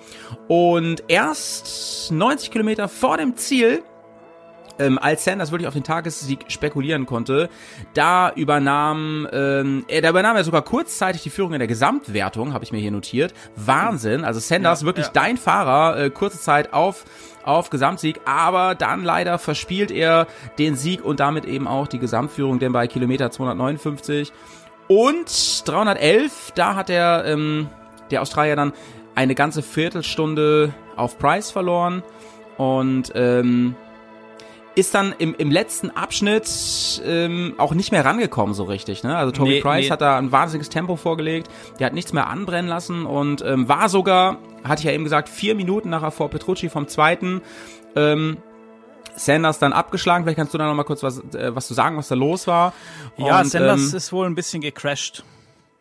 und 0.49 1.05
erst 1.09 2.11
90 2.13 2.51
Kilometer 2.51 2.89
vor 2.89 3.17
dem 3.17 3.37
Ziel 3.37 3.83
ähm, 4.79 4.99
als 4.99 5.25
Sanders 5.25 5.51
wirklich 5.51 5.69
auf 5.69 5.75
den 5.75 5.85
Tagessieg 5.85 6.45
spekulieren 6.49 7.07
konnte, 7.07 7.49
da 7.95 8.33
übernahm, 8.35 9.29
ähm, 9.33 9.85
er, 9.89 10.03
da 10.03 10.11
übernahm 10.11 10.37
er 10.37 10.45
sogar 10.45 10.63
kurzzeitig 10.63 11.23
die 11.23 11.31
Führung 11.31 11.53
in 11.53 11.59
der 11.59 11.69
Gesamtwertung, 11.69 12.53
habe 12.53 12.65
ich 12.65 12.73
mir 12.73 12.79
hier 12.79 12.91
notiert. 12.91 13.35
Wahnsinn, 13.57 14.25
also 14.25 14.41
Sanders 14.41 14.85
wirklich 14.85 15.09
dein 15.09 15.37
Fahrer, 15.37 15.99
äh, 15.99 16.11
kurze 16.11 16.41
Zeit 16.41 16.73
auf 16.73 17.05
auf 17.45 17.69
Gesamtsieg, 17.69 18.23
aber 18.25 18.75
dann 18.75 19.05
leider 19.05 19.39
verspielt 19.39 19.91
er 19.91 20.27
den 20.59 20.77
Sieg 20.77 21.05
und 21.05 21.21
damit 21.21 21.45
eben 21.45 21.69
auch 21.69 21.87
die 21.87 21.99
Gesamtführung, 21.99 22.59
denn 22.59 22.73
bei 22.73 22.87
Kilometer 22.87 23.31
259 23.31 24.33
und 24.89 25.69
311, 25.69 26.53
da 26.55 26.75
hat 26.75 26.91
er 26.91 27.25
ähm, 27.27 27.69
der 28.11 28.23
Australier 28.23 28.57
dann 28.57 28.73
eine 29.15 29.35
ganze 29.35 29.63
Viertelstunde 29.63 30.73
auf 30.97 31.19
Price 31.19 31.51
verloren 31.51 32.03
und 32.57 33.13
ähm, 33.15 33.77
ist 34.75 34.95
dann 34.95 35.15
im, 35.19 35.35
im 35.37 35.51
letzten 35.51 35.91
Abschnitt 35.91 37.03
ähm, 37.05 37.55
auch 37.59 37.75
nicht 37.75 37.93
mehr 37.93 38.05
rangekommen 38.05 38.55
so 38.55 38.65
richtig. 38.65 39.03
Ne? 39.05 39.17
Also 39.17 39.33
Toby 39.33 39.51
Nee, 39.51 39.61
Price 39.61 39.85
nee. 39.87 39.91
hat 39.91 40.01
da 40.01 40.19
ein 40.19 40.33
wahnsinniges 40.33 40.69
Tempo 40.69 40.97
vorgelegt, 40.97 41.49
der 41.79 41.87
hat 41.87 41.95
nichts 41.95 42.13
mehr 42.13 42.29
anbrennen 42.29 42.69
lassen 42.69 43.07
und 43.07 43.43
ähm, 43.43 43.69
war 43.69 43.89
sogar, 43.89 44.39
hatte 44.65 44.81
ich 44.81 44.85
ja 44.85 44.93
eben 44.93 45.05
gesagt, 45.05 45.29
vier 45.29 45.55
Minuten 45.55 45.91
nachher 45.91 46.11
vor 46.11 46.29
Petrucci 46.31 46.69
vom 46.69 46.89
zweiten. 46.89 47.41
Ähm, 47.97 48.39
Sanders 49.17 49.61
dann 49.61 49.73
abgeschlagen. 49.73 50.25
Vielleicht 50.25 50.39
kannst 50.39 50.55
du 50.55 50.59
da 50.59 50.67
noch 50.67 50.75
mal 50.75 50.83
kurz 50.83 51.05
was, 51.05 51.21
äh, 51.35 51.55
was 51.55 51.69
zu 51.69 51.75
sagen, 51.75 51.97
was 51.97 52.09
da 52.09 52.17
los 52.17 52.49
war. 52.49 52.73
Ja, 53.17 53.41
Und, 53.41 53.47
Sanders 53.47 53.93
ähm, 53.93 53.97
ist 53.97 54.13
wohl 54.13 54.27
ein 54.27 54.35
bisschen 54.35 54.61
gecrashed. 54.61 55.23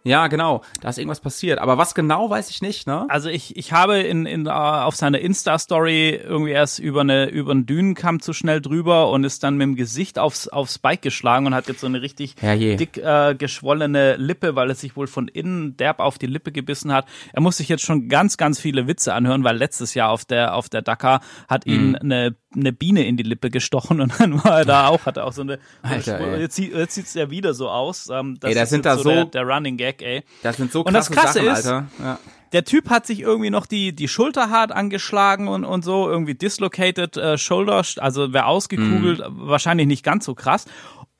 Ja, 0.05 0.27
genau. 0.27 0.61
Da 0.81 0.89
ist 0.89 0.97
irgendwas 0.97 1.21
passiert. 1.21 1.59
Aber 1.59 1.77
was 1.77 1.95
genau, 1.95 2.29
weiß 2.29 2.49
ich 2.49 2.61
nicht, 2.61 2.87
ne? 2.87 3.05
Also 3.09 3.29
ich, 3.29 3.55
ich 3.55 3.71
habe 3.71 3.99
in, 3.99 4.25
in, 4.25 4.47
äh, 4.47 4.49
auf 4.49 4.95
seiner 4.95 5.19
Insta-Story 5.19 6.09
irgendwie 6.23 6.51
erst 6.51 6.79
über 6.79 7.01
eine 7.01 7.29
über 7.29 7.51
einen 7.51 7.65
Dünenkamm 7.65 8.19
zu 8.19 8.33
schnell 8.33 8.61
drüber 8.61 9.09
und 9.09 9.23
ist 9.23 9.43
dann 9.43 9.55
mit 9.57 9.65
dem 9.65 9.75
Gesicht 9.75 10.19
aufs, 10.19 10.47
aufs 10.47 10.79
Bike 10.79 11.01
geschlagen 11.01 11.45
und 11.47 11.55
hat 11.55 11.67
jetzt 11.67 11.81
so 11.81 11.87
eine 11.87 12.01
richtig 12.01 12.35
Herrje. 12.39 12.75
dick 12.75 12.97
äh, 12.97 13.35
geschwollene 13.35 14.15
Lippe, 14.17 14.55
weil 14.55 14.69
er 14.69 14.75
sich 14.75 14.95
wohl 14.95 15.07
von 15.07 15.27
innen 15.27 15.77
derb 15.77 15.99
auf 15.99 16.17
die 16.17 16.27
Lippe 16.27 16.51
gebissen 16.51 16.91
hat. 16.91 17.05
Er 17.31 17.41
muss 17.41 17.57
sich 17.57 17.69
jetzt 17.69 17.83
schon 17.83 18.09
ganz, 18.09 18.37
ganz 18.37 18.59
viele 18.59 18.87
Witze 18.87 19.13
anhören, 19.13 19.43
weil 19.43 19.57
letztes 19.57 19.93
Jahr 19.93 20.09
auf 20.09 20.25
der 20.25 20.55
auf 20.55 20.69
der 20.69 20.81
Dakar 20.81 21.21
hat 21.47 21.65
Mhm. 21.65 21.73
ihn 21.73 21.95
eine 21.95 22.35
eine 22.55 22.71
Biene 22.73 23.05
in 23.05 23.17
die 23.17 23.23
Lippe 23.23 23.49
gestochen 23.49 24.01
und 24.01 24.19
dann 24.19 24.43
war 24.43 24.59
er 24.59 24.65
da 24.65 24.87
auch, 24.87 25.05
hat 25.05 25.17
er 25.17 25.25
auch 25.25 25.33
so 25.33 25.41
eine, 25.41 25.59
Alter, 25.81 26.19
ey. 26.19 26.39
jetzt, 26.41 26.55
sieht, 26.55 26.73
jetzt 26.73 26.95
sieht's 26.95 27.13
ja 27.13 27.29
wieder 27.29 27.53
so 27.53 27.69
aus. 27.69 28.09
Ähm, 28.11 28.37
das 28.39 28.49
Ey, 28.49 28.55
das 28.55 28.63
ist 28.65 28.69
sind 28.69 28.85
da 28.85 28.97
so- 28.97 29.09
der, 29.09 29.25
der 29.25 29.43
Running 29.47 29.77
Gag, 29.77 30.01
ey. 30.01 30.23
Das 30.43 30.57
sind 30.57 30.71
so 30.71 30.81
Und 30.83 30.93
das 30.93 31.09
krasse 31.09 31.39
Krasse 31.39 31.45
Sachen, 31.45 31.59
ist- 31.59 31.65
Alter. 31.67 31.87
Ja. 32.03 32.19
Der 32.53 32.63
Typ 32.65 32.91
hat 32.91 33.07
sich 33.07 33.19
irgendwie 33.21 33.49
noch 33.49 33.65
die, 33.65 33.95
die 33.95 34.07
Schulter 34.07 34.51
hart 34.51 34.71
angeschlagen 34.71 35.47
und, 35.47 35.65
und 35.65 35.83
so, 35.83 36.07
irgendwie 36.07 36.35
dislocated 36.35 37.17
äh, 37.17 37.35
shoulder, 37.39 37.83
also 37.97 38.31
wäre 38.31 38.45
ausgekugelt, 38.45 39.19
Mhm. 39.27 39.47
wahrscheinlich 39.47 39.87
nicht 39.87 40.03
ganz 40.05 40.25
so 40.25 40.35
krass. 40.35 40.65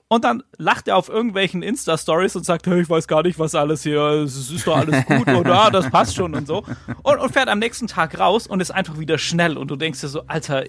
Und 0.08 0.24
dann 0.26 0.44
lacht 0.58 0.88
er 0.88 0.98
auf 0.98 1.10
irgendwelchen 1.10 1.64
Insta-Stories 1.64 2.36
und 2.36 2.46
sagt, 2.46 2.68
hey, 2.68 2.82
ich 2.82 2.90
weiß 2.90 3.08
gar 3.08 3.24
nicht, 3.24 3.40
was 3.40 3.56
alles 3.56 3.84
hier, 3.84 4.00
es 4.00 4.52
ist 4.52 4.68
doch 4.68 4.78
alles 4.78 5.06
gut 5.06 5.28
oder 5.28 5.56
ah, 5.56 5.70
das 5.72 5.90
passt 5.90 6.16
schon 6.16 6.36
und 6.36 6.46
so. 6.46 6.64
Und, 7.02 7.20
und 7.20 7.32
fährt 7.34 7.48
am 7.48 7.60
nächsten 7.60 7.88
Tag 7.88 8.20
raus 8.20 8.46
und 8.46 8.60
ist 8.62 8.72
einfach 8.72 9.00
wieder 9.00 9.18
schnell. 9.18 9.58
Und 9.58 9.72
du 9.72 9.76
denkst 9.76 10.02
dir 10.02 10.08
so, 10.08 10.24
Alter, 10.28 10.66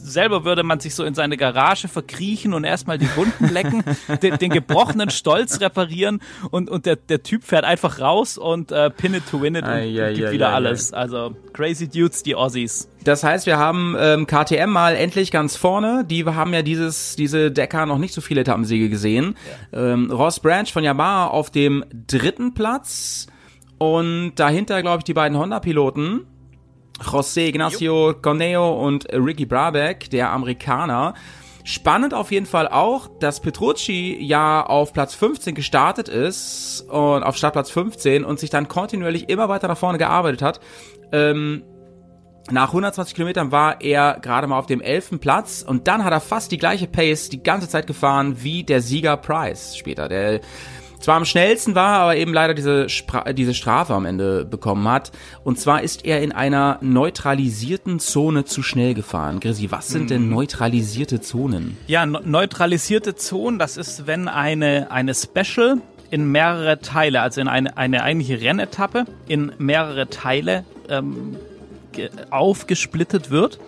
selber 0.00 0.44
würde 0.44 0.62
man 0.62 0.80
sich 0.80 0.94
so 0.94 1.04
in 1.04 1.14
seine 1.14 1.36
Garage 1.36 1.88
verkriechen 1.88 2.54
und 2.54 2.64
erstmal 2.64 2.96
die 2.96 3.14
Wunden 3.16 3.48
lecken, 3.48 3.84
den, 4.22 4.38
den 4.38 4.50
gebrochenen 4.50 5.10
Stolz 5.10 5.60
reparieren 5.60 6.22
und, 6.50 6.70
und 6.70 6.86
der, 6.86 6.96
der 6.96 7.22
Typ 7.22 7.44
fährt 7.44 7.64
einfach 7.64 8.00
raus 8.00 8.38
und 8.38 8.72
äh, 8.72 8.88
pin 8.90 9.14
it 9.14 9.24
to 9.30 9.42
win 9.42 9.56
it 9.56 9.64
und, 9.64 9.70
Ei, 9.70 10.00
ei, 10.00 10.08
und 10.08 10.14
gibt 10.14 10.28
ei, 10.28 10.32
wieder 10.32 10.48
ei, 10.48 10.54
alles. 10.54 10.92
Also 10.92 11.36
crazy 11.52 11.88
Dudes, 11.88 12.22
die 12.22 12.34
Aussies. 12.34 12.88
Das 13.06 13.22
heißt, 13.22 13.46
wir 13.46 13.56
haben 13.56 13.94
ähm, 14.00 14.26
KTM 14.26 14.68
mal 14.68 14.96
endlich 14.96 15.30
ganz 15.30 15.54
vorne. 15.54 16.04
Die 16.04 16.24
haben 16.24 16.52
ja 16.52 16.62
dieses, 16.62 17.14
diese 17.14 17.52
Decker 17.52 17.86
noch 17.86 17.98
nicht 17.98 18.12
so 18.12 18.20
viele 18.20 18.40
Etappensiege 18.40 18.88
gesehen. 18.88 19.36
Ähm, 19.72 20.10
Ross 20.10 20.40
Branch 20.40 20.66
von 20.66 20.82
Yamaha 20.82 21.28
auf 21.28 21.50
dem 21.50 21.84
dritten 21.92 22.52
Platz. 22.52 23.28
Und 23.78 24.34
dahinter, 24.34 24.82
glaube 24.82 24.98
ich, 24.98 25.04
die 25.04 25.14
beiden 25.14 25.38
Honda-Piloten. 25.38 26.26
José 26.98 27.46
Ignacio 27.46 28.14
Corneo 28.20 28.72
und 28.84 29.06
Ricky 29.12 29.46
Brabeck, 29.46 30.10
der 30.10 30.32
Amerikaner. 30.32 31.14
Spannend 31.62 32.12
auf 32.12 32.32
jeden 32.32 32.46
Fall 32.46 32.66
auch, 32.66 33.08
dass 33.20 33.40
Petrucci 33.40 34.18
ja 34.20 34.66
auf 34.66 34.92
Platz 34.92 35.14
15 35.14 35.54
gestartet 35.54 36.08
ist 36.08 36.80
und 36.88 37.22
auf 37.22 37.36
Startplatz 37.36 37.70
15 37.70 38.24
und 38.24 38.40
sich 38.40 38.50
dann 38.50 38.66
kontinuierlich 38.66 39.28
immer 39.28 39.48
weiter 39.48 39.68
nach 39.68 39.78
vorne 39.78 39.98
gearbeitet 39.98 40.42
hat. 40.42 40.60
Ähm, 41.12 41.62
nach 42.50 42.68
120 42.68 43.14
Kilometern 43.14 43.50
war 43.50 43.80
er 43.80 44.18
gerade 44.20 44.46
mal 44.46 44.58
auf 44.58 44.66
dem 44.66 44.80
11. 44.80 45.20
Platz 45.20 45.64
und 45.66 45.88
dann 45.88 46.04
hat 46.04 46.12
er 46.12 46.20
fast 46.20 46.52
die 46.52 46.58
gleiche 46.58 46.86
Pace 46.86 47.28
die 47.28 47.42
ganze 47.42 47.68
Zeit 47.68 47.86
gefahren 47.86 48.36
wie 48.42 48.62
der 48.64 48.80
Sieger 48.80 49.16
Price 49.16 49.76
später, 49.76 50.08
der 50.08 50.40
zwar 51.00 51.16
am 51.16 51.24
schnellsten 51.24 51.74
war, 51.74 52.00
aber 52.00 52.16
eben 52.16 52.32
leider 52.32 52.54
diese, 52.54 52.88
Spra 52.88 53.32
diese 53.32 53.54
Strafe 53.54 53.94
am 53.94 54.06
Ende 54.06 54.44
bekommen 54.44 54.88
hat. 54.88 55.12
Und 55.44 55.58
zwar 55.58 55.82
ist 55.82 56.04
er 56.04 56.22
in 56.22 56.32
einer 56.32 56.78
neutralisierten 56.80 58.00
Zone 58.00 58.44
zu 58.44 58.62
schnell 58.62 58.94
gefahren. 58.94 59.40
Grisi, 59.40 59.70
was 59.70 59.88
sind 59.88 60.10
denn 60.10 60.28
neutralisierte 60.30 61.20
Zonen? 61.20 61.76
Ja, 61.86 62.06
ne- 62.06 62.22
neutralisierte 62.24 63.14
Zonen, 63.14 63.58
das 63.58 63.76
ist, 63.76 64.06
wenn 64.06 64.28
eine, 64.28 64.90
eine 64.90 65.14
Special 65.14 65.78
in 66.10 66.30
mehrere 66.30 66.80
Teile, 66.80 67.20
also 67.20 67.40
in 67.40 67.48
eine, 67.48 67.76
eine 67.76 68.02
eigentliche 68.02 68.40
Rennetappe, 68.40 69.04
in 69.28 69.52
mehrere 69.58 70.08
Teile 70.08 70.64
ähm, 70.88 71.36
aufgesplittet 72.30 73.30
wird. 73.30 73.58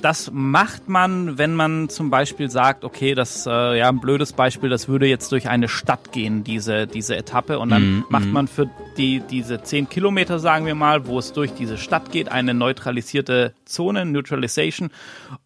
Das 0.00 0.30
macht 0.32 0.88
man, 0.88 1.38
wenn 1.38 1.56
man 1.56 1.88
zum 1.88 2.08
Beispiel 2.08 2.48
sagt, 2.50 2.84
okay, 2.84 3.16
das 3.16 3.46
äh, 3.46 3.78
ja 3.78 3.88
ein 3.88 3.98
blödes 3.98 4.32
Beispiel, 4.32 4.70
das 4.70 4.86
würde 4.86 5.08
jetzt 5.08 5.32
durch 5.32 5.48
eine 5.48 5.66
Stadt 5.66 6.12
gehen, 6.12 6.44
diese 6.44 6.86
diese 6.86 7.16
Etappe, 7.16 7.58
und 7.58 7.70
dann 7.70 8.04
macht 8.08 8.26
man 8.26 8.46
für 8.46 8.70
die 8.96 9.20
diese 9.28 9.60
10 9.60 9.88
Kilometer, 9.88 10.38
sagen 10.38 10.66
wir 10.66 10.76
mal, 10.76 11.08
wo 11.08 11.18
es 11.18 11.32
durch 11.32 11.52
diese 11.52 11.78
Stadt 11.78 12.12
geht, 12.12 12.30
eine 12.30 12.54
neutralisierte 12.54 13.54
Zone, 13.64 14.04
Neutralization, 14.04 14.90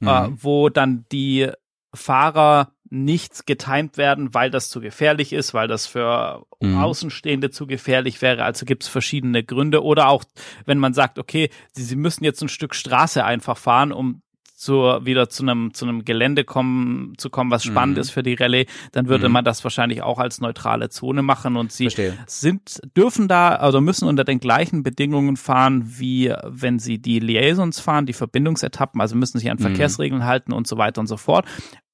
äh, 0.02 0.28
wo 0.36 0.68
dann 0.68 1.06
die 1.10 1.48
Fahrer 1.94 2.72
nicht 2.92 3.46
getimed 3.46 3.96
werden, 3.96 4.34
weil 4.34 4.50
das 4.50 4.68
zu 4.68 4.80
gefährlich 4.80 5.32
ist, 5.32 5.54
weil 5.54 5.66
das 5.66 5.86
für 5.86 6.44
Außenstehende 6.60 7.50
zu 7.50 7.66
gefährlich 7.66 8.20
wäre. 8.20 8.44
Also 8.44 8.66
gibt 8.66 8.82
es 8.82 8.88
verschiedene 8.88 9.42
Gründe. 9.42 9.82
Oder 9.82 10.08
auch, 10.08 10.24
wenn 10.66 10.78
man 10.78 10.92
sagt, 10.92 11.18
okay, 11.18 11.48
sie, 11.72 11.84
sie 11.84 11.96
müssen 11.96 12.24
jetzt 12.24 12.42
ein 12.42 12.48
Stück 12.48 12.74
Straße 12.74 13.24
einfach 13.24 13.56
fahren, 13.56 13.92
um 13.92 14.20
zur, 14.62 15.04
wieder 15.04 15.28
zu 15.28 15.42
einem, 15.42 15.74
zu 15.74 15.84
einem 15.84 16.04
Gelände 16.04 16.44
kommen, 16.44 17.14
zu 17.18 17.30
kommen, 17.30 17.50
was 17.50 17.64
spannend 17.64 17.98
ist 17.98 18.10
für 18.10 18.22
die 18.22 18.34
Rallye, 18.34 18.66
dann 18.92 19.08
würde 19.08 19.28
man 19.28 19.44
das 19.44 19.64
wahrscheinlich 19.64 20.02
auch 20.02 20.20
als 20.20 20.40
neutrale 20.40 20.88
Zone 20.88 21.22
machen 21.22 21.56
und 21.56 21.72
sie 21.72 21.86
Verstehe. 21.86 22.16
sind, 22.28 22.80
dürfen 22.96 23.26
da, 23.26 23.56
also 23.56 23.80
müssen 23.80 24.06
unter 24.06 24.22
den 24.22 24.38
gleichen 24.38 24.84
Bedingungen 24.84 25.36
fahren, 25.36 25.82
wie 25.98 26.32
wenn 26.46 26.78
sie 26.78 26.98
die 26.98 27.18
Liaisons 27.18 27.80
fahren, 27.80 28.06
die 28.06 28.12
Verbindungsetappen, 28.12 29.00
also 29.00 29.16
müssen 29.16 29.40
sich 29.40 29.50
an 29.50 29.58
Verkehrsregeln 29.58 30.24
halten 30.24 30.52
und 30.52 30.68
so 30.68 30.78
weiter 30.78 31.00
und 31.00 31.08
so 31.08 31.16
fort. 31.16 31.44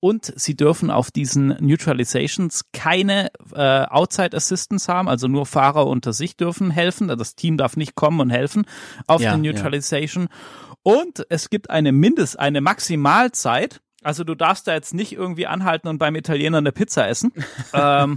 Und 0.01 0.33
sie 0.37 0.55
dürfen 0.55 0.91
auf 0.91 1.11
diesen 1.11 1.57
Neutralizations 1.59 2.67
keine 2.73 3.31
äh, 3.53 3.85
Outside 3.87 4.37
Assistance 4.37 4.93
haben, 4.93 5.09
also 5.09 5.27
nur 5.27 5.45
Fahrer 5.45 5.89
unter 5.89 6.13
sich 6.13 6.37
dürfen 6.37 6.71
helfen. 6.71 7.09
Das 7.09 7.35
Team 7.35 7.57
darf 7.57 7.77
nicht 7.77 7.97
kommen 7.97 8.21
und 8.21 8.31
helfen 8.31 8.65
auf 9.09 9.21
Ja, 9.21 9.33
den 9.33 9.43
ja. 9.43 9.51
Und 10.89 11.27
es 11.29 11.51
gibt 11.51 11.69
eine 11.69 11.93
Mindest, 11.93 12.39
eine 12.39 12.63
Maximalzeit. 12.63 13.83
Also 14.09 14.25
du 14.25 14.35
darfst 14.35 14.67
da 14.67 14.73
jetzt 14.73 14.95
nicht 14.95 15.13
irgendwie 15.13 15.47
anhalten 15.47 15.87
und 15.87 15.99
beim 15.99 16.17
Italiener 16.17 16.57
eine 16.57 16.73
Pizza 16.73 17.07
essen. 17.07 17.31
ähm, 17.75 18.17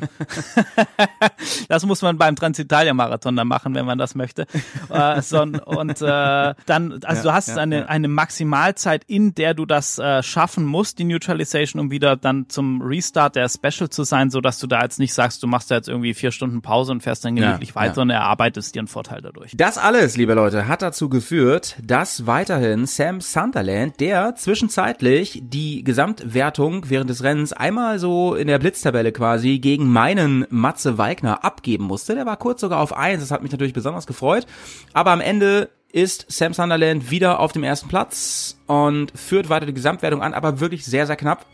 das 1.67 1.85
muss 1.85 2.01
man 2.01 2.17
beim 2.17 2.37
Transitalia-Marathon 2.37 3.35
dann 3.35 3.49
machen, 3.49 3.75
wenn 3.75 3.85
man 3.85 3.97
das 3.97 4.15
möchte. 4.15 4.45
Äh, 4.89 5.21
so, 5.21 5.41
und 5.41 6.01
äh, 6.01 6.53
dann, 6.65 6.99
also 7.03 7.23
du 7.23 7.33
hast 7.33 7.57
eine, 7.57 7.89
eine 7.89 8.07
Maximalzeit, 8.07 9.03
in 9.03 9.35
der 9.35 9.53
du 9.53 9.65
das 9.65 9.99
äh, 9.99 10.23
schaffen 10.23 10.63
musst, 10.63 10.97
die 10.97 11.03
Neutralization, 11.03 11.81
um 11.81 11.91
wieder 11.91 12.15
dann 12.15 12.47
zum 12.47 12.81
Restart 12.81 13.35
der 13.35 13.49
Special 13.49 13.89
zu 13.89 14.05
sein, 14.05 14.29
so 14.29 14.39
dass 14.39 14.59
du 14.59 14.67
da 14.67 14.83
jetzt 14.83 14.97
nicht 14.97 15.13
sagst, 15.13 15.43
du 15.43 15.47
machst 15.47 15.71
da 15.71 15.75
jetzt 15.75 15.89
irgendwie 15.89 16.13
vier 16.13 16.31
Stunden 16.31 16.61
Pause 16.61 16.93
und 16.93 17.03
fährst 17.03 17.25
dann 17.25 17.35
Ja, 17.35 17.47
gemütlich 17.47 17.75
weiter 17.75 17.97
ja. 17.97 18.01
und 18.03 18.09
erarbeitest 18.11 18.75
dir 18.75 18.79
einen 18.79 18.87
Vorteil 18.87 19.21
dadurch. 19.21 19.51
Das 19.57 19.77
alles, 19.77 20.15
liebe 20.15 20.35
Leute, 20.35 20.69
hat 20.69 20.81
dazu 20.81 21.09
geführt, 21.09 21.75
dass 21.83 22.27
weiterhin 22.27 22.85
Sam 22.85 23.19
Sunderland, 23.19 23.99
der 23.99 24.35
zwischenzeitlich 24.37 25.41
die 25.43 25.80
Gesamtwertung 25.83 26.89
während 26.89 27.09
des 27.09 27.23
Rennens 27.23 27.53
einmal 27.53 27.99
so 27.99 28.35
in 28.35 28.47
der 28.47 28.59
Blitztabelle 28.59 29.11
quasi 29.11 29.59
gegen 29.59 29.87
meinen 29.87 30.45
Matze 30.49 30.97
Weigner 30.97 31.43
abgeben 31.43 31.85
musste. 31.85 32.15
Der 32.15 32.25
war 32.25 32.37
kurz 32.37 32.61
sogar 32.61 32.79
auf 32.79 32.95
eins, 32.95 33.21
das 33.21 33.31
hat 33.31 33.43
mich 33.43 33.51
natürlich 33.51 33.73
besonders 33.73 34.07
gefreut. 34.07 34.45
Aber 34.93 35.11
am 35.11 35.21
Ende 35.21 35.69
ist 35.91 36.25
Sam 36.29 36.53
Sunderland 36.53 37.11
wieder 37.11 37.39
auf 37.39 37.51
dem 37.51 37.63
ersten 37.63 37.89
Platz 37.89 38.57
und 38.67 39.11
führt 39.17 39.49
weiter 39.49 39.65
die 39.65 39.73
Gesamtwertung 39.73 40.21
an, 40.21 40.33
aber 40.33 40.59
wirklich 40.59 40.85
sehr, 40.85 41.07
sehr 41.07 41.17
knapp. 41.17 41.45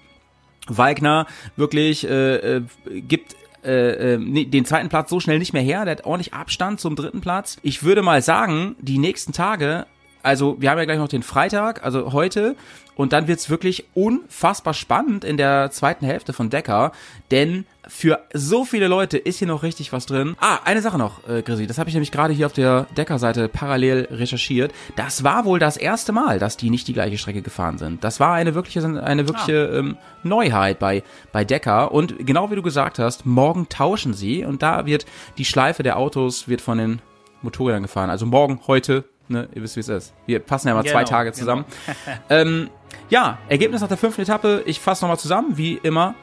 Weigner 0.67 1.27
wirklich 1.55 2.07
äh, 2.07 2.57
äh, 2.57 2.63
gibt 2.88 3.36
äh, 3.63 4.13
äh, 4.15 4.46
den 4.46 4.65
zweiten 4.65 4.89
Platz 4.89 5.10
so 5.10 5.19
schnell 5.19 5.39
nicht 5.39 5.53
mehr 5.53 5.62
her. 5.62 5.86
Der 5.86 5.93
hat 5.98 6.05
ordentlich 6.05 6.34
Abstand 6.34 6.79
zum 6.79 6.96
dritten 6.96 7.22
Platz. 7.22 7.57
Ich 7.63 7.84
würde 7.84 8.01
mal 8.01 8.22
sagen, 8.22 8.75
die 8.79 8.98
nächsten 8.98 9.34
Tage, 9.34 9.88
also 10.27 10.57
wir 10.60 10.69
haben 10.69 10.77
ja 10.77 10.84
gleich 10.84 10.98
noch 10.98 11.07
den 11.07 11.24
Freitag, 11.24 11.86
also 11.86 12.12
heute, 12.12 12.57
und 12.96 13.13
dann 13.13 13.29
wird's 13.29 13.50
wirklich 13.50 13.86
unfassbar 13.93 14.74
spannend 14.74 15.24
in 15.24 15.38
der 15.38 15.72
zweiten 15.72 16.05
Hälfte 16.05 16.34
von 16.34 16.50
Decker, 16.50 16.91
denn 17.31 17.65
für 17.88 18.19
so 18.34 18.65
viele 18.65 18.89
Leute 18.89 19.17
ist 19.17 19.39
hier 19.39 19.48
noch 19.48 19.63
richtig 19.63 19.93
was 19.93 20.05
drin. 20.05 20.36
Ah, 20.41 20.60
eine 20.65 20.81
Sache 20.81 20.98
noch, 20.98 21.25
äh, 21.29 21.43
Grisi, 21.43 21.65
das 21.65 21.77
habe 21.77 21.88
ich 21.89 21.96
nämlich 21.96 22.12
gerade 22.12 22.34
hier 22.34 22.46
auf 22.46 22.51
der 22.51 22.88
Decker-Seite 22.98 23.48
parallel 23.48 24.10
recherchiert. 24.12 24.74
Das 24.98 25.24
war 25.24 25.46
wohl 25.46 25.60
das 25.60 25.77
erste 25.77 26.12
Mal, 26.12 26.39
dass 26.39 26.57
die 26.57 26.69
nicht 26.69 26.89
die 26.89 26.93
gleiche 26.93 27.17
Strecke 27.17 27.41
gefahren 27.41 27.77
sind. 27.77 28.03
Das 28.03 28.19
war 28.19 28.34
eine 28.34 28.53
wirkliche, 28.53 28.84
eine 29.01 29.29
wirkliche 29.29 29.67
ähm, 29.67 29.96
Neuheit 30.24 30.77
bei, 30.77 31.03
bei 31.31 31.46
Decker. 31.46 31.93
Und 31.93 32.27
genau 32.27 32.51
wie 32.51 32.55
du 32.55 32.62
gesagt 32.62 33.00
hast, 33.00 33.25
morgen 33.25 33.69
tauschen 33.69 34.13
sie 34.13 34.43
und 34.43 34.62
da 34.62 34.86
wird 34.86 35.05
die 35.38 35.46
Schleife 35.46 35.84
der 35.84 35.98
Autos 35.98 36.50
wird 36.50 36.60
von 36.60 36.79
den 36.79 37.01
Motorrädern 37.41 37.84
gefahren. 37.84 38.10
Also 38.10 38.25
morgen, 38.25 38.60
heute, 38.67 39.05
ne, 39.27 39.48
ihr 39.53 39.62
wisst, 39.62 39.75
wie 39.75 39.81
es 39.81 39.89
ist. 39.89 40.13
Wir 40.25 40.39
passen 40.39 40.67
ja 40.67 40.74
mal 40.74 40.84
zwei 40.84 41.03
Genau, 41.03 41.10
Tage 41.10 41.31
zusammen. 41.31 41.65
ähm, 42.29 42.69
ja, 43.10 43.38
Ergebnis 43.50 43.81
nach 43.81 43.88
der 43.88 43.98
fünften 43.98 44.22
Etappe. 44.22 44.63
Ich 44.65 44.79
fasse 44.79 45.03
nochmal 45.03 45.19
zusammen, 45.19 45.57
wie 45.57 45.75
immer. 45.75 46.15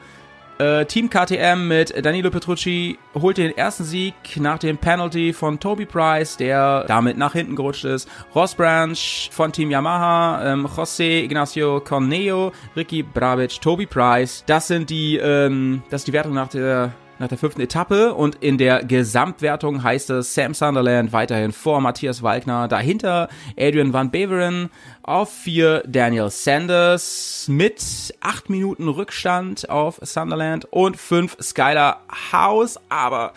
Äh, 0.57 0.85
Team 0.85 1.09
KTM 1.09 1.67
mit 1.67 2.05
Danilo 2.05 2.29
Petrucci 2.31 2.97
holt 3.13 3.37
den 3.37 3.57
ersten 3.57 3.83
Sieg 3.83 4.13
nach 4.37 4.57
dem 4.57 4.77
Penalty 4.77 5.33
von 5.33 5.59
Toby 5.59 5.85
Price, 5.85 6.37
der 6.37 6.85
damit 6.87 7.17
nach 7.17 7.33
hinten 7.33 7.57
gerutscht 7.57 7.83
ist. 7.83 8.07
Ross 8.33 8.55
Branch 8.55 8.95
von 9.31 9.51
Team 9.51 9.69
Yamaha, 9.69 10.53
ähm, 10.53 10.65
José 10.65 11.23
Ignacio 11.23 11.81
Corneo, 11.81 12.53
Ricky 12.75 13.03
Brabic, 13.03 13.59
Toby 13.59 13.85
Price. 13.85 14.45
Das 14.45 14.67
sind 14.67 14.89
die, 14.89 15.17
ähm, 15.17 15.83
das 15.89 16.01
ist 16.01 16.07
die 16.07 16.13
Wertung 16.13 16.33
nach 16.33 16.47
der 16.47 16.93
nach 17.19 17.27
der 17.27 17.37
fünften 17.37 17.61
Etappe 17.61 18.13
und 18.13 18.35
in 18.35 18.57
der 18.57 18.83
Gesamtwertung 18.83 19.83
heißt 19.83 20.09
es 20.09 20.33
Sam 20.33 20.53
Sunderland 20.53 21.13
weiterhin 21.13 21.51
vor 21.51 21.81
Matthias 21.81 22.21
Walkner, 22.21 22.67
dahinter 22.67 23.29
Adrian 23.57 23.93
Van 23.93 24.11
Beveren, 24.11 24.69
auf 25.03 25.31
vier 25.31 25.83
Daniel 25.87 26.29
Sanders 26.29 27.47
mit 27.49 28.13
acht 28.21 28.49
Minuten 28.49 28.87
Rückstand 28.87 29.69
auf 29.69 29.99
Sunderland 30.01 30.65
und 30.65 30.97
fünf 30.97 31.37
Skylar 31.41 32.01
House, 32.31 32.79
aber 32.89 33.33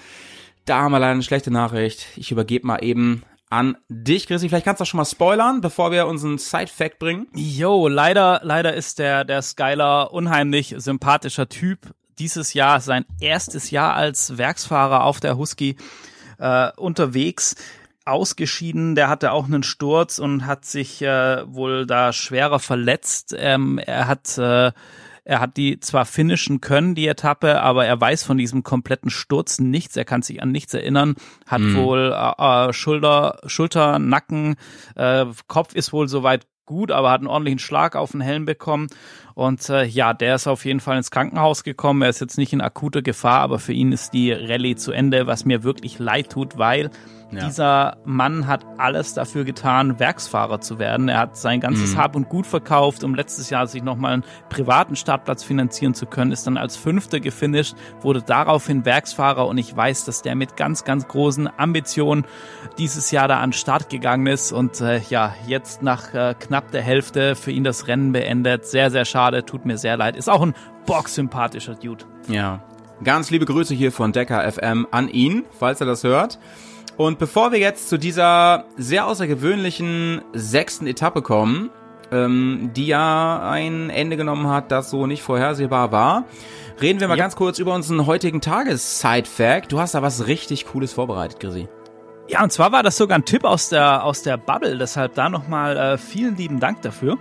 da 0.65 0.83
haben 0.83 0.93
wir 0.93 0.99
leider 0.99 1.13
eine 1.13 1.23
schlechte 1.23 1.51
Nachricht. 1.51 2.07
Ich 2.17 2.31
übergebe 2.31 2.67
mal 2.67 2.85
eben 2.85 3.23
an 3.51 3.79
dich, 3.89 4.27
Chrissy. 4.27 4.49
Vielleicht 4.49 4.67
kannst 4.67 4.81
du 4.81 4.83
das 4.83 4.89
schon 4.89 4.99
mal 4.99 5.05
spoilern, 5.05 5.61
bevor 5.61 5.91
wir 5.91 6.07
unseren 6.07 6.37
Side-Fact 6.37 6.99
bringen. 6.99 7.27
Jo, 7.35 7.89
leider, 7.89 8.41
leider 8.43 8.75
ist 8.75 8.99
der, 8.99 9.25
der 9.25 9.41
Skylar 9.41 10.13
unheimlich 10.13 10.75
sympathischer 10.77 11.49
Typ. 11.49 11.79
Dieses 12.19 12.55
Jahr 12.55 12.81
sein 12.81 13.05
erstes 13.21 13.71
Jahr 13.71 13.95
als 13.95 14.39
Werksfahrer 14.39 15.05
auf 15.05 15.21
der 15.21 15.37
Husky 15.37 15.77
äh, 16.39 16.71
unterwegs. 16.77 17.57
Ausgeschieden, 18.05 18.95
der 18.95 19.11
hatte 19.11 19.33
auch 19.33 19.45
einen 19.45 19.63
Sturz 19.63 20.19
und 20.19 20.47
hat 20.47 20.65
sich 20.65 21.03
äh, 21.03 21.43
wohl 21.47 21.87
da 21.87 22.15
schwerer 22.15 22.59
verletzt. 22.59 23.35
Ähm, 23.37 23.77
er 23.77 24.09
hat 24.09 24.39
äh, 24.39 24.73
er 25.29 25.41
hat 25.41 25.59
die 25.59 25.79
zwar 25.79 26.07
finishen 26.07 26.63
können, 26.63 26.95
die 26.95 27.07
Etappe, 27.07 27.61
aber 27.61 27.85
er 27.85 28.01
weiß 28.01 28.23
von 28.23 28.39
diesem 28.39 28.63
kompletten 28.63 29.11
Sturz 29.11 29.59
nichts. 29.59 29.95
Er 29.95 30.07
kann 30.07 30.23
sich 30.23 30.43
an 30.43 30.51
nichts 30.51 30.73
erinnern. 30.73 31.17
Hat 31.47 31.61
wohl 31.75 32.15
äh, 32.17 32.69
äh, 32.69 32.73
Schulter, 32.73 33.39
Schulter, 33.45 33.99
Nacken, 33.99 34.57
äh, 34.95 35.27
Kopf 35.47 35.75
ist 35.75 35.93
wohl 35.93 36.09
soweit 36.09 36.47
gut, 36.69 36.93
aber 36.93 37.11
hat 37.11 37.21
einen 37.21 37.27
ordentlichen 37.27 37.59
Schlag 37.59 37.97
auf 37.97 38.13
den 38.13 38.21
Helm 38.21 38.45
bekommen. 38.45 38.87
Und 39.35 39.69
äh, 39.69 39.85
ja, 39.85 40.15
der 40.15 40.35
ist 40.37 40.47
auf 40.47 40.65
jeden 40.65 40.81
Fall 40.81 40.97
ins 40.97 41.11
Krankenhaus 41.11 41.65
gekommen. 41.65 42.03
Er 42.03 42.09
ist 42.09 42.21
jetzt 42.21 42.39
nicht 42.39 42.53
in 42.53 42.61
akuter 42.61 43.03
Gefahr, 43.03 43.41
aber 43.41 43.59
für 43.59 43.73
ihn 43.73 43.91
ist 43.93 44.13
die 44.13 44.33
Rallye 44.33 44.77
zu 44.77 44.93
Ende, 44.93 45.27
was 45.27 45.45
mir 45.45 45.63
wirklich 45.65 45.99
leid 45.99 46.31
tut, 46.31 46.59
weil 46.59 46.91
Ja. 47.31 47.45
dieser 47.47 47.97
Mann 48.05 48.47
hat 48.49 48.65
alles 48.79 49.15
dafür 49.15 49.45
getan, 49.45 50.01
Werksfahrer 50.01 50.61
zu 50.61 50.79
werden. 50.81 51.09
Er 51.09 51.19
hat 51.19 51.37
sein 51.37 51.61
ganzes 51.61 51.97
Hab 51.97 52.17
und 52.17 52.29
Gut 52.31 52.47
verkauft, 52.49 53.05
um 53.05 53.15
letztes 53.15 53.49
Jahr 53.51 53.67
sich 53.69 53.83
nochmal 53.85 54.15
einen 54.15 54.25
privaten 54.49 54.97
Startplatz 54.97 55.45
finanzieren 55.45 55.95
zu 55.95 56.07
können, 56.07 56.33
ist 56.33 56.47
dann 56.49 56.57
als 56.57 56.77
Fünfter 56.77 57.21
gefinisht, 57.21 57.77
wurde 58.01 58.23
daraufhin 58.23 58.85
Werksfahrer 58.85 59.47
und 59.47 59.59
ich 59.59 59.77
weiß, 59.77 60.05
dass 60.05 60.23
der 60.23 60.35
mit 60.35 60.57
ganz, 60.57 60.83
ganz 60.85 61.07
großen 61.07 61.49
Ambitionen 61.59 62.25
dieses 62.79 63.13
Jahr 63.13 63.29
da 63.29 63.39
an 63.39 63.51
den 63.51 63.53
Start 63.53 63.89
gegangen 63.89 64.27
ist 64.27 64.51
und 64.51 64.81
äh, 64.81 64.99
ja, 65.11 65.33
jetzt 65.47 65.83
nach 65.83 66.13
äh, 66.15 66.35
knapp 66.41 66.58
der 66.71 66.83
Hälfte 66.83 67.35
für 67.35 67.51
ihn 67.51 67.65
das 67.65 67.87
Rennen 67.89 68.13
beendet. 68.13 68.67
Sehr, 68.67 68.91
sehr 68.91 69.05
schade, 69.05 69.45
tut 69.45 69.65
mir 69.67 69.79
sehr 69.79 69.97
leid. 69.97 70.17
Ist 70.17 70.29
auch 70.29 70.43
ein 70.43 70.55
bocksympathischer 70.87 71.75
Dude. 71.75 72.05
Ja. 72.29 72.63
Ganz 73.05 73.31
liebe 73.31 73.45
Grüße 73.45 73.75
hier 73.75 73.93
von 73.93 74.13
Decker 74.13 74.51
FM 74.51 74.87
an 74.91 75.09
ihn, 75.09 75.45
falls 75.59 75.81
er 75.81 75.87
das 75.87 76.03
hört. 76.05 76.39
Und 76.97 77.19
bevor 77.21 77.53
wir 77.53 77.61
jetzt 77.61 77.89
zu 77.89 77.97
dieser 77.97 78.65
sehr 78.77 79.07
außergewöhnlichen 79.07 80.21
sechsten 80.33 80.87
Etappe 80.89 81.23
kommen, 81.23 81.71
ähm, 82.11 82.71
die 82.75 82.87
ja 82.89 83.49
ein 83.51 83.91
Ende 83.91 84.17
genommen 84.17 84.49
hat, 84.49 84.73
das 84.73 84.91
so 84.91 85.07
nicht 85.07 85.23
vorhersehbar 85.23 85.93
war, 85.93 86.25
reden 86.81 86.99
wir 86.99 87.07
mal 87.07 87.17
Ja. 87.17 87.23
ganz 87.25 87.37
kurz 87.37 87.59
über 87.61 87.73
unseren 87.75 88.07
heutigen 88.07 88.41
Tages-Side-Fact. 88.41 89.71
Du 89.71 89.79
hast 89.79 89.95
da 89.95 90.03
was 90.03 90.27
richtig 90.27 90.67
Cooles 90.67 90.93
vorbereitet, 90.93 91.39
Chrissy. 91.39 91.69
Ja, 92.29 92.43
und 92.43 92.53
zwar 92.53 92.73
war 92.73 92.83
das 92.83 92.99
sogar 92.99 93.17
ein 93.17 93.25
Tipp 93.25 93.45
aus 93.45 93.71
der, 93.71 94.05
aus 94.05 94.23
der 94.23 94.37
Bubble, 94.37 94.77
deshalb 94.77 95.15
da 95.15 95.31
nochmal 95.31 95.77
äh, 95.79 95.99
vielen 95.99 96.37
lieben 96.37 96.61
Dank 96.61 96.83
dafür. 96.83 97.17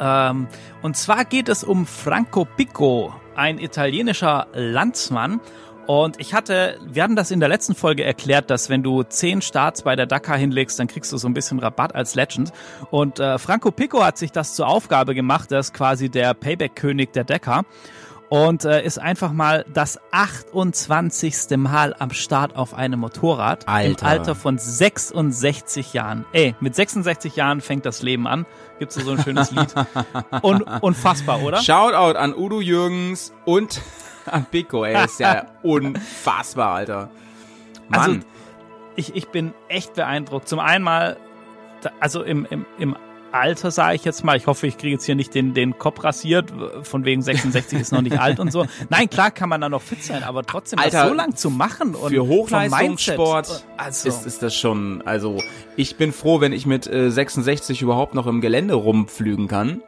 Ähm, 0.00 0.48
und 0.80 0.96
zwar 0.96 1.26
geht 1.26 1.50
es 1.50 1.62
um 1.62 1.84
Franco 1.84 2.46
Picco, 2.46 3.14
ein 3.36 3.58
italienischer 3.58 4.46
Landsmann. 4.54 5.40
Und 5.86 6.20
ich 6.20 6.32
hatte, 6.32 6.78
wir 6.86 7.02
hatten 7.02 7.16
das 7.16 7.30
in 7.30 7.40
der 7.40 7.50
letzten 7.50 7.74
Folge 7.74 8.02
erklärt, 8.02 8.48
dass 8.48 8.70
wenn 8.70 8.82
du 8.82 9.02
zehn 9.02 9.42
Starts 9.42 9.82
bei 9.82 9.94
der 9.94 10.06
Dakar 10.06 10.38
hinlegst, 10.38 10.78
dann 10.78 10.86
kriegst 10.86 11.12
du 11.12 11.18
so 11.18 11.28
ein 11.28 11.34
bisschen 11.34 11.58
Rabatt 11.58 11.94
als 11.94 12.14
Legend. 12.14 12.50
Und 12.90 13.20
äh, 13.20 13.38
Franco 13.38 13.72
Picco 13.72 14.02
hat 14.02 14.16
sich 14.16 14.32
das 14.32 14.54
zur 14.54 14.68
Aufgabe 14.68 15.14
gemacht, 15.14 15.52
er 15.52 15.58
ist 15.58 15.74
quasi 15.74 16.08
der 16.08 16.32
Payback-König 16.32 17.12
der 17.12 17.24
Dakar 17.24 17.64
und 18.32 18.64
äh, 18.64 18.82
ist 18.82 18.98
einfach 18.98 19.30
mal 19.30 19.66
das 19.74 20.00
28. 20.10 21.54
Mal 21.58 21.94
am 21.98 22.12
Start 22.12 22.56
auf 22.56 22.72
einem 22.72 23.00
Motorrad 23.00 23.68
Alter. 23.68 24.06
im 24.06 24.06
Alter 24.06 24.34
von 24.34 24.56
66 24.56 25.92
Jahren. 25.92 26.24
Ey, 26.32 26.54
mit 26.58 26.74
66 26.74 27.36
Jahren 27.36 27.60
fängt 27.60 27.84
das 27.84 28.00
Leben 28.00 28.26
an. 28.26 28.46
Gibt's 28.78 28.94
so 28.94 29.10
ein 29.10 29.22
schönes 29.22 29.50
Lied. 29.50 29.74
Un 30.42 30.62
unfassbar, 30.62 31.42
oder? 31.42 31.58
Shoutout 31.58 32.16
an 32.18 32.34
Udo 32.34 32.62
Jürgens 32.62 33.34
und 33.44 33.82
an 34.24 34.46
Pico, 34.46 34.82
ey, 34.86 35.04
ist 35.04 35.20
ja 35.20 35.48
unfassbar, 35.62 36.76
Alter. 36.76 37.10
Mann. 37.90 38.00
Also, 38.00 38.20
ich, 38.96 39.14
ich 39.14 39.28
bin 39.28 39.52
echt 39.68 39.92
beeindruckt. 39.92 40.48
Zum 40.48 40.58
einen 40.58 40.84
mal, 40.84 41.18
also 42.00 42.22
im, 42.22 42.46
im, 42.46 42.64
im 42.78 42.96
Alter 43.32 43.70
sage 43.70 43.96
ich 43.96 44.04
jetzt 44.04 44.24
mal, 44.24 44.36
ich 44.36 44.46
hoffe, 44.46 44.66
ich 44.66 44.76
kriege 44.76 44.92
jetzt 44.92 45.04
hier 45.04 45.14
nicht 45.14 45.34
den, 45.34 45.54
den 45.54 45.78
Kopf 45.78 46.04
rasiert, 46.04 46.52
von 46.82 47.04
wegen 47.04 47.22
66 47.22 47.80
ist 47.80 47.92
noch 47.92 48.02
nicht 48.02 48.18
alt 48.18 48.38
und 48.38 48.52
so. 48.52 48.66
Nein, 48.90 49.08
klar 49.08 49.30
kann 49.30 49.48
man 49.48 49.60
da 49.60 49.68
noch 49.68 49.82
fit 49.82 50.04
sein, 50.04 50.22
aber 50.22 50.44
trotzdem 50.44 50.78
Alter, 50.78 51.08
so 51.08 51.14
lang 51.14 51.34
zu 51.34 51.50
machen 51.50 51.94
und 51.94 52.10
für 52.10 52.26
Hochleistungssport 52.26 53.48
Mindset, 53.48 53.66
also, 53.76 54.08
ist, 54.08 54.26
ist 54.26 54.42
das 54.42 54.54
schon, 54.54 55.02
also 55.06 55.38
ich 55.76 55.96
bin 55.96 56.12
froh, 56.12 56.40
wenn 56.40 56.52
ich 56.52 56.66
mit 56.66 56.86
äh, 56.86 57.10
66 57.10 57.80
überhaupt 57.82 58.14
noch 58.14 58.26
im 58.26 58.40
Gelände 58.40 58.74
rumflügen 58.74 59.48
kann. 59.48 59.82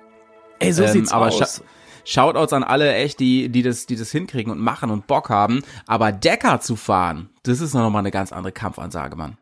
ey, 0.59 0.73
so 0.73 0.85
ähm, 0.85 0.91
sieht's 0.91 1.13
aber 1.13 1.27
aus. 1.27 1.63
Shoutouts 2.07 2.53
an 2.53 2.65
alle 2.65 2.95
echt, 2.95 3.19
die, 3.19 3.49
die 3.49 3.63
das, 3.63 3.87
die 3.87 3.97
das 3.97 4.11
hinkriegen 4.11 4.53
und 4.53 4.61
machen 4.61 4.91
und 4.91 5.07
Bock 5.07 5.31
haben. 5.31 5.63
Aber 5.87 6.13
Decker 6.13 6.61
zu 6.61 6.77
fahren, 6.77 7.31
das 7.45 7.61
ist 7.61 7.75
noch 7.75 7.89
mal 7.91 8.01
eine 8.01 8.11
ganz 8.11 8.31
andere 8.31 8.53
Kampfansage, 8.53 9.17
Mann. 9.17 9.39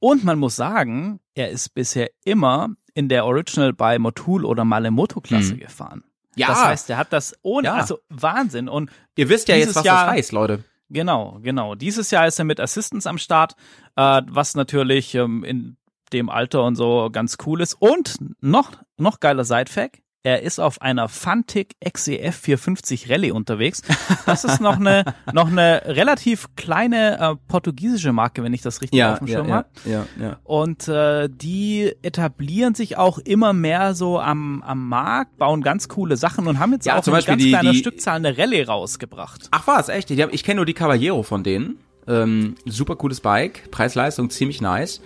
Und 0.00 0.22
man 0.22 0.38
muss 0.38 0.54
sagen, 0.54 1.20
er 1.34 1.50
ist 1.50 1.74
bisher 1.74 2.10
immer 2.24 2.68
in 2.94 3.08
der 3.08 3.26
Original 3.26 3.72
bei 3.72 3.98
Motul 3.98 4.44
oder 4.44 4.64
Malemoto-Klasse 4.64 5.56
gefahren. 5.56 6.00
Hm. 6.04 6.10
Ja, 6.36 6.48
Das 6.48 6.64
heißt, 6.64 6.90
er 6.90 6.96
hat 6.96 7.12
das 7.12 7.34
ohne, 7.42 7.68
Ja. 7.68 7.74
also 7.74 7.98
Wahnsinn. 8.08 8.68
Und 8.68 8.90
ihr 9.16 9.28
wisst 9.28 9.48
ja 9.48 9.56
jetzt, 9.56 9.76
was 9.76 9.84
Jahr- 9.84 10.06
das 10.06 10.14
heißt, 10.14 10.32
Leute. 10.32 10.64
Genau, 10.90 11.38
genau. 11.42 11.74
Dieses 11.74 12.10
Jahr 12.10 12.26
ist 12.26 12.38
er 12.38 12.44
mit 12.44 12.60
Assistance 12.60 13.08
am 13.08 13.18
Start, 13.18 13.54
äh, 13.96 14.22
was 14.28 14.54
natürlich 14.54 15.14
ähm, 15.14 15.42
in 15.44 15.76
dem 16.12 16.28
Alter 16.28 16.62
und 16.64 16.76
so 16.76 17.08
ganz 17.10 17.36
cool 17.46 17.60
ist. 17.60 17.74
Und 17.74 18.16
noch, 18.40 18.72
noch 18.96 19.18
geiler 19.20 19.44
Sidefact. 19.44 20.00
Er 20.26 20.40
ist 20.42 20.58
auf 20.58 20.80
einer 20.80 21.08
Fantic 21.10 21.74
XEF 21.84 22.34
450 22.34 23.10
Rallye 23.10 23.30
unterwegs. 23.30 23.82
Das 24.24 24.44
ist 24.44 24.58
noch 24.58 24.78
eine, 24.80 25.04
noch 25.34 25.48
eine 25.48 25.82
relativ 25.84 26.46
kleine 26.56 27.18
äh, 27.20 27.36
portugiesische 27.46 28.10
Marke, 28.14 28.42
wenn 28.42 28.54
ich 28.54 28.62
das 28.62 28.80
richtig 28.80 28.98
Ja, 28.98 29.12
auf 29.12 29.18
dem 29.18 29.28
ja, 29.28 29.34
Schirm 29.36 29.48
ja, 29.50 29.54
habe. 29.56 29.68
ja, 29.84 30.06
ja. 30.18 30.36
Und 30.42 30.88
äh, 30.88 31.28
die 31.30 31.92
etablieren 32.00 32.74
sich 32.74 32.96
auch 32.96 33.18
immer 33.18 33.52
mehr 33.52 33.94
so 33.94 34.18
am, 34.18 34.62
am 34.62 34.88
Markt, 34.88 35.36
bauen 35.36 35.60
ganz 35.62 35.88
coole 35.88 36.16
Sachen 36.16 36.46
und 36.46 36.58
haben 36.58 36.72
jetzt 36.72 36.86
Ja, 36.86 36.96
auch 36.98 37.02
zum 37.02 37.12
Beispiel 37.12 37.32
ganz 37.32 37.42
die- 37.42 37.50
kleiner 37.50 37.70
die- 37.72 37.78
Stückzahl 37.78 38.16
eine 38.16 38.38
Rallye 38.38 38.64
rausgebracht. 38.64 39.48
Ach 39.50 39.66
was, 39.66 39.90
echt? 39.90 40.08
Die 40.08 40.14
ich 40.30 40.42
kenne 40.42 40.56
nur 40.56 40.66
die 40.66 40.72
Caballero 40.74 41.22
von 41.22 41.44
denen. 41.44 41.76
Ähm, 42.08 42.54
super 42.64 42.96
cooles 42.96 43.20
Bike, 43.20 43.70
Preis-Leistung 43.70 44.30
ziemlich 44.30 44.62
nice. 44.62 45.02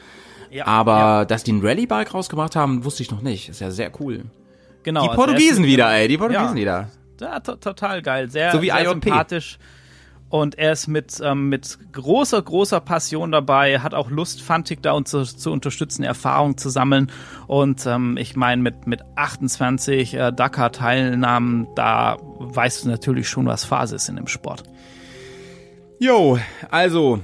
Ja, 0.52 0.64
Aber 0.68 0.96
ja, 0.96 1.24
dass 1.24 1.42
die 1.42 1.52
ein 1.54 1.61
Rallye-Bike 1.61 2.14
rausgebracht 2.14 2.54
haben, 2.54 2.85
wusste 2.85 3.02
ich 3.02 3.11
noch 3.11 3.20
nicht. 3.20 3.48
Ist 3.48 3.61
ja 3.61 3.72
sehr 3.72 3.90
cool. 4.00 4.24
Genau, 4.82 5.02
die 5.02 5.08
also 5.10 5.22
Portugiesen 5.22 5.64
wieder, 5.64 5.90
ey, 5.92 6.08
die 6.08 6.18
Portugiesen 6.18 6.56
Ja. 6.56 6.60
wieder. 6.60 6.88
Ja, 7.20 7.40
to 7.40 7.56
total 7.56 8.00
geil. 8.02 8.30
Sehr, 8.30 8.52
So 8.52 8.62
wie 8.62 8.70
sehr 8.70 8.88
sympathisch. 8.88 9.58
Und 10.30 10.58
er 10.58 10.72
ist 10.72 10.88
mit, 10.88 11.20
ähm, 11.24 11.48
mit 11.48 11.78
großer, 11.92 12.42
großer 12.42 12.80
Passion 12.80 13.32
dabei, 13.32 13.80
hat 13.80 13.94
auch 13.94 14.10
Lust, 14.10 14.42
Fantic 14.42 14.82
da 14.82 14.92
uns 14.92 15.08
zu, 15.10 15.22
zu 15.24 15.50
unterstützen, 15.50 16.02
Erfahrung 16.02 16.58
zu 16.58 16.68
sammeln. 16.68 17.10
Und 17.46 17.86
ähm, 17.86 18.18
ich 18.18 18.36
meine, 18.36 18.60
mit, 18.60 18.86
mit 18.86 19.00
28 19.16 20.12
äh, 20.14 20.30
Dakar-Teilnahmen, 20.32 21.68
da 21.74 22.18
weißt 22.20 22.84
du 22.84 22.90
natürlich 22.90 23.26
schon, 23.28 23.46
was 23.46 23.64
Phase 23.64 23.96
ist 23.96 24.10
in 24.10 24.16
dem 24.16 24.26
Sport. 24.26 24.64
Jo, 25.98 26.38
also 26.70 27.20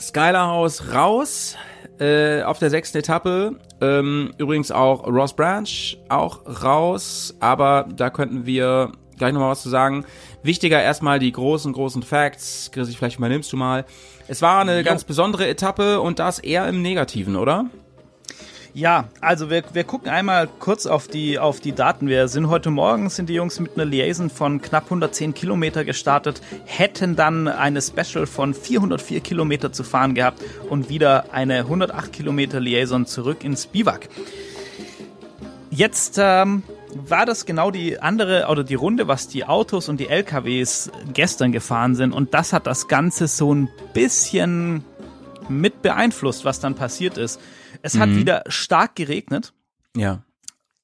Skylar 0.00 0.48
House 0.48 0.94
raus 0.94 1.56
äh, 2.00 2.42
auf 2.42 2.58
der 2.58 2.70
sechsten 2.70 2.98
Etappe. 2.98 3.56
Ähm, 3.84 4.32
übrigens 4.38 4.70
auch 4.70 5.06
Ross 5.06 5.34
Branch 5.34 5.96
auch 6.08 6.40
raus, 6.62 7.34
aber 7.40 7.86
da 7.94 8.10
könnten 8.10 8.46
wir 8.46 8.92
gleich 9.18 9.32
nochmal 9.32 9.50
was 9.50 9.62
zu 9.62 9.68
sagen. 9.68 10.04
Wichtiger 10.42 10.82
erstmal 10.82 11.18
die 11.18 11.32
großen, 11.32 11.72
großen 11.72 12.02
Facts. 12.02 12.70
Chris, 12.72 12.94
vielleicht 12.94 13.18
übernimmst 13.18 13.52
du 13.52 13.56
mal. 13.56 13.84
Es 14.26 14.42
war 14.42 14.60
eine 14.60 14.82
ganz 14.82 15.04
besondere 15.04 15.46
Etappe 15.46 16.00
und 16.00 16.18
das 16.18 16.38
eher 16.38 16.68
im 16.68 16.82
Negativen, 16.82 17.36
oder? 17.36 17.66
Ja, 18.76 19.04
also 19.20 19.50
wir, 19.50 19.62
wir 19.72 19.84
gucken 19.84 20.08
einmal 20.08 20.48
kurz 20.58 20.86
auf 20.86 21.06
die, 21.06 21.38
auf 21.38 21.60
die 21.60 21.70
Daten. 21.70 22.08
Wir 22.08 22.26
sind 22.26 22.48
heute 22.48 22.70
Morgen, 22.70 23.08
sind 23.08 23.28
die 23.28 23.34
Jungs 23.34 23.60
mit 23.60 23.76
einer 23.76 23.84
Liaison 23.84 24.28
von 24.30 24.60
knapp 24.60 24.86
110 24.86 25.32
Kilometer 25.32 25.84
gestartet, 25.84 26.42
hätten 26.64 27.14
dann 27.14 27.46
eine 27.46 27.80
Special 27.80 28.26
von 28.26 28.52
404 28.52 29.20
Kilometer 29.20 29.72
zu 29.72 29.84
fahren 29.84 30.16
gehabt 30.16 30.42
und 30.68 30.88
wieder 30.88 31.32
eine 31.32 31.58
108 31.58 32.12
Kilometer 32.12 32.58
Liaison 32.58 33.06
zurück 33.06 33.44
ins 33.44 33.66
Biwak. 33.68 34.08
Jetzt, 35.70 36.16
ähm, 36.18 36.64
war 36.94 37.26
das 37.26 37.46
genau 37.46 37.70
die 37.70 38.00
andere 38.00 38.46
oder 38.48 38.64
die 38.64 38.74
Runde, 38.74 39.06
was 39.06 39.28
die 39.28 39.44
Autos 39.44 39.88
und 39.88 39.98
die 40.00 40.08
LKWs 40.08 40.90
gestern 41.12 41.52
gefahren 41.52 41.94
sind. 41.94 42.12
Und 42.12 42.34
das 42.34 42.52
hat 42.52 42.66
das 42.66 42.88
Ganze 42.88 43.28
so 43.28 43.54
ein 43.54 43.68
bisschen 43.92 44.84
mit 45.48 45.82
beeinflusst, 45.82 46.44
was 46.44 46.60
dann 46.60 46.74
passiert 46.74 47.18
ist. 47.18 47.40
Es 47.82 47.98
hat 47.98 48.10
wieder 48.10 48.42
stark 48.48 48.96
geregnet. 48.96 49.52
Ja. 49.96 50.22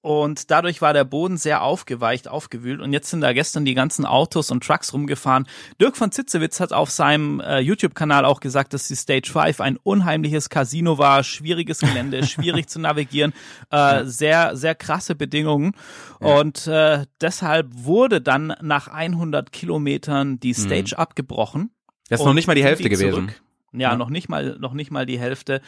Und 0.03 0.51
dadurch 0.51 0.81
war 0.81 0.95
der 0.95 1.05
Boden 1.05 1.37
sehr 1.37 1.63
aufgeweicht, 1.63 2.27
aufgewühlt. 2.27 2.81
Und 2.81 2.95
jetzt 2.95 3.11
sind 3.11 3.21
da 3.21 3.35
gestern 3.35 3.67
die 3.67 3.75
ganzen 3.75 4.07
Autos 4.07 4.51
und 4.51 4.65
Trucks 4.65 4.95
rumgefahren. 4.95 5.47
Dirk 5.79 5.95
von 5.95 6.11
Zitzewitz 6.11 6.59
hat 6.59 6.73
auf 6.73 6.91
seinem 6.91 7.41
äh, 7.41 7.59
YouTube-Kanal 7.59 8.25
auch 8.25 8.41
gesagt, 8.41 8.73
dass 8.73 8.89
die 8.89 8.97
Stage 8.97 9.31
5 9.31 9.61
ein 9.61 9.77
unheimliches 9.77 10.49
Casino 10.49 10.97
war, 10.97 11.23
schwieriges 11.23 11.81
Gelände, 11.81 12.27
schwierig 12.27 12.71
zu 12.71 12.81
navigieren, 12.81 13.35
äh, 13.71 14.05
sehr, 14.07 14.57
sehr 14.57 14.75
krasse 14.75 15.15
Bedingungen. 15.15 15.73
Und 16.19 16.67
äh, 16.67 17.05
deshalb 17.21 17.69
wurde 17.73 18.23
dann 18.23 18.55
nach 18.63 18.89
100 18.89 19.53
Kilometern 19.53 20.41
die 20.41 20.55
Stage 20.55 20.99
abgebrochen. 20.99 21.73
Das 22.09 22.21
ist 22.21 22.27
noch 22.27 22.33
nicht 22.33 22.47
mal 22.47 22.55
die 22.55 22.65
Hälfte 22.65 22.89
gewesen. 22.89 23.33
Ja, 23.73 23.91
Ja. 23.91 23.97
noch 23.97 24.09
nicht 24.09 24.31
mal, 24.31 24.57
noch 24.59 24.73
nicht 24.73 24.91
mal 24.91 25.05
die 25.05 25.19
Hälfte. 25.19 25.61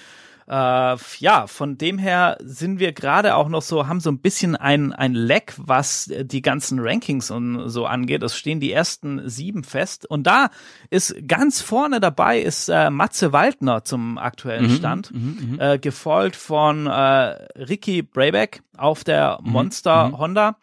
Äh, 0.48 0.96
ja, 1.18 1.46
von 1.46 1.78
dem 1.78 1.98
her 1.98 2.36
sind 2.42 2.78
wir 2.78 2.92
gerade 2.92 3.36
auch 3.36 3.48
noch 3.48 3.62
so, 3.62 3.86
haben 3.86 4.00
so 4.00 4.10
ein 4.10 4.18
bisschen 4.18 4.56
ein, 4.56 4.92
ein 4.92 5.14
Leck, 5.14 5.54
was 5.56 6.10
die 6.10 6.42
ganzen 6.42 6.78
Rankings 6.80 7.30
und 7.30 7.68
so 7.68 7.86
angeht. 7.86 8.22
Es 8.22 8.36
stehen 8.36 8.60
die 8.60 8.72
ersten 8.72 9.28
sieben 9.28 9.64
fest. 9.64 10.06
Und 10.08 10.26
da 10.26 10.50
ist 10.90 11.14
ganz 11.26 11.60
vorne 11.60 12.00
dabei 12.00 12.40
ist 12.40 12.68
äh, 12.68 12.90
Matze 12.90 13.32
Waldner 13.32 13.84
zum 13.84 14.18
aktuellen 14.18 14.66
Stand, 14.76 15.10
Äh, 15.58 15.78
gefolgt 15.78 16.36
von 16.36 16.86
äh, 16.86 16.90
Ricky 16.90 18.02
Brayback 18.02 18.62
auf 18.76 19.04
der 19.04 19.38
Monster 19.42 20.12
Honda. 20.18 20.56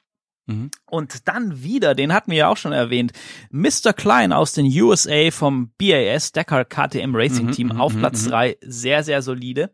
Und 0.85 1.27
dann 1.27 1.63
wieder, 1.63 1.95
den 1.95 2.13
hatten 2.13 2.31
wir 2.31 2.37
ja 2.37 2.47
auch 2.47 2.57
schon 2.57 2.71
erwähnt, 2.71 3.11
Mr. 3.51 3.93
Klein 3.95 4.33
aus 4.33 4.53
den 4.53 4.65
USA 4.65 5.31
vom 5.31 5.71
BAS 5.77 6.31
Dakar 6.31 6.65
KTM 6.65 7.15
Racing 7.15 7.51
Team 7.51 7.71
auf 7.79 7.95
Platz 7.95 8.25
drei 8.25 8.57
sehr, 8.61 9.03
sehr 9.03 9.21
solide. 9.21 9.71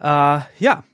Äh, 0.00 0.40
ja, 0.58 0.84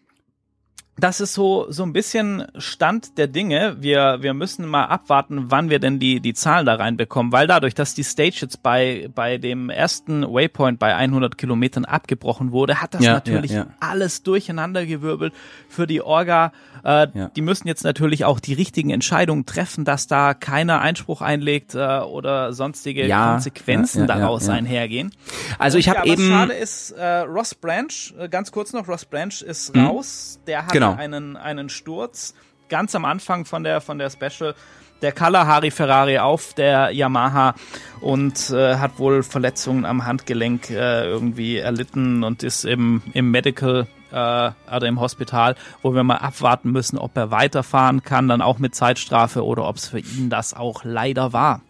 das 0.97 1.21
ist 1.21 1.35
so, 1.35 1.67
so 1.71 1.83
ein 1.83 1.93
bisschen 1.93 2.45
Stand 2.57 3.19
der 3.19 3.27
Dinge. 3.27 3.77
Wir, 3.81 4.19
wir 4.21 4.33
müssen 4.33 4.67
mal 4.67 4.85
abwarten, 4.85 5.47
wann 5.51 5.69
wir 5.69 5.81
denn 5.81 5.99
die, 5.99 6.21
die 6.21 6.35
Zahlen 6.35 6.67
da 6.67 6.77
reinbekommen, 6.77 7.33
weil 7.33 7.47
dadurch, 7.49 7.75
dass 7.75 7.95
die 7.95 8.05
Stage 8.05 8.39
jetzt 8.43 8.63
bei, 8.63 9.09
bei 9.13 9.39
dem 9.39 9.71
ersten 9.71 10.23
Waypoint 10.23 10.79
bei 10.79 10.95
100 10.95 11.37
Kilometern 11.37 11.85
abgebrochen 11.85 12.53
wurde, 12.53 12.81
hat 12.81 12.95
das 12.95 13.03
Ja, 13.03 13.15
natürlich 13.15 13.51
ja, 13.51 13.59
ja. 13.59 13.67
alles 13.81 14.23
durcheinandergewirbelt 14.23 15.33
für 15.69 15.87
die 15.87 16.01
Orga. 16.01 16.53
Äh. 16.85 17.09
Die 17.35 17.43
müssen 17.43 17.67
jetzt 17.67 17.83
natürlich 17.83 18.25
auch 18.25 18.39
die 18.39 18.55
richtigen 18.55 18.91
Entscheidungen 18.91 19.47
treffen, 19.47 19.85
dass 19.85 20.07
da 20.07 20.33
keiner 20.35 20.81
Einspruch 20.81 21.23
einlegt 21.23 21.75
äh, 21.75 21.79
oder 22.01 22.53
sonstige 22.53 23.09
Konsequenzen 23.09 24.07
daraus 24.07 24.49
einhergehen. 24.49 25.11
Also 25.59 25.79
ich 25.79 25.89
habe 25.89 26.01
was 26.01 26.07
eben. 26.07 26.29
schade 26.29 26.53
ist, 26.53 26.93
äh, 26.93 27.21
Ross 27.21 27.55
Branch, 27.55 27.89
äh, 28.19 28.29
ganz 28.29 28.53
kurz 28.53 28.73
noch, 28.73 28.87
Ross 28.87 29.05
Branch 29.05 29.43
ist 29.45 29.75
raus. 29.77 30.39
Der 30.47 30.63
hatte 30.63 30.73
Genau. 30.84 30.84
Einen, 30.93 31.37
einen 31.37 31.69
Sturz 31.69 32.35
ganz 32.69 32.95
am 32.95 33.05
Anfang 33.05 33.45
von 33.45 33.65
der, 33.65 33.81
von 33.81 33.99
der 33.99 34.11
Special. 34.11 34.55
Der 35.03 35.13
Kalahari 35.13 35.71
Ferrari 35.71 36.19
auf 36.19 36.55
der 36.55 36.91
Yamaha 36.91 37.55
und 38.01 38.51
äh, 38.51 38.77
hat 38.77 38.99
wohl 38.99 39.23
Verletzungen 39.23 39.85
am 39.85 40.07
Handgelenk 40.07 40.71
äh, 40.71 41.05
irgendwie 41.05 41.59
erlitten 41.59 42.25
und 42.25 42.43
ist 42.43 42.65
im, 42.65 43.03
im 43.13 43.31
Medical 43.31 43.87
äh, 44.13 44.15
oder 44.15 44.87
im 44.87 45.01
Hospital, 45.01 45.57
wo 45.83 45.95
wir 45.95 46.05
mal 46.05 46.17
abwarten 46.17 46.71
müssen, 46.71 46.97
ob 46.97 47.17
er 47.17 47.31
weiterfahren 47.31 48.03
kann, 48.03 48.29
dann 48.29 48.41
auch 48.41 48.59
mit 48.59 48.75
Zeitstrafe 48.75 49.45
oder 49.45 49.69
ob 49.69 49.77
es 49.77 49.89
für 49.89 49.99
ihn 49.99 50.31
das 50.31 50.55
auch 50.55 50.85
leider 50.85 51.33
war. 51.33 51.61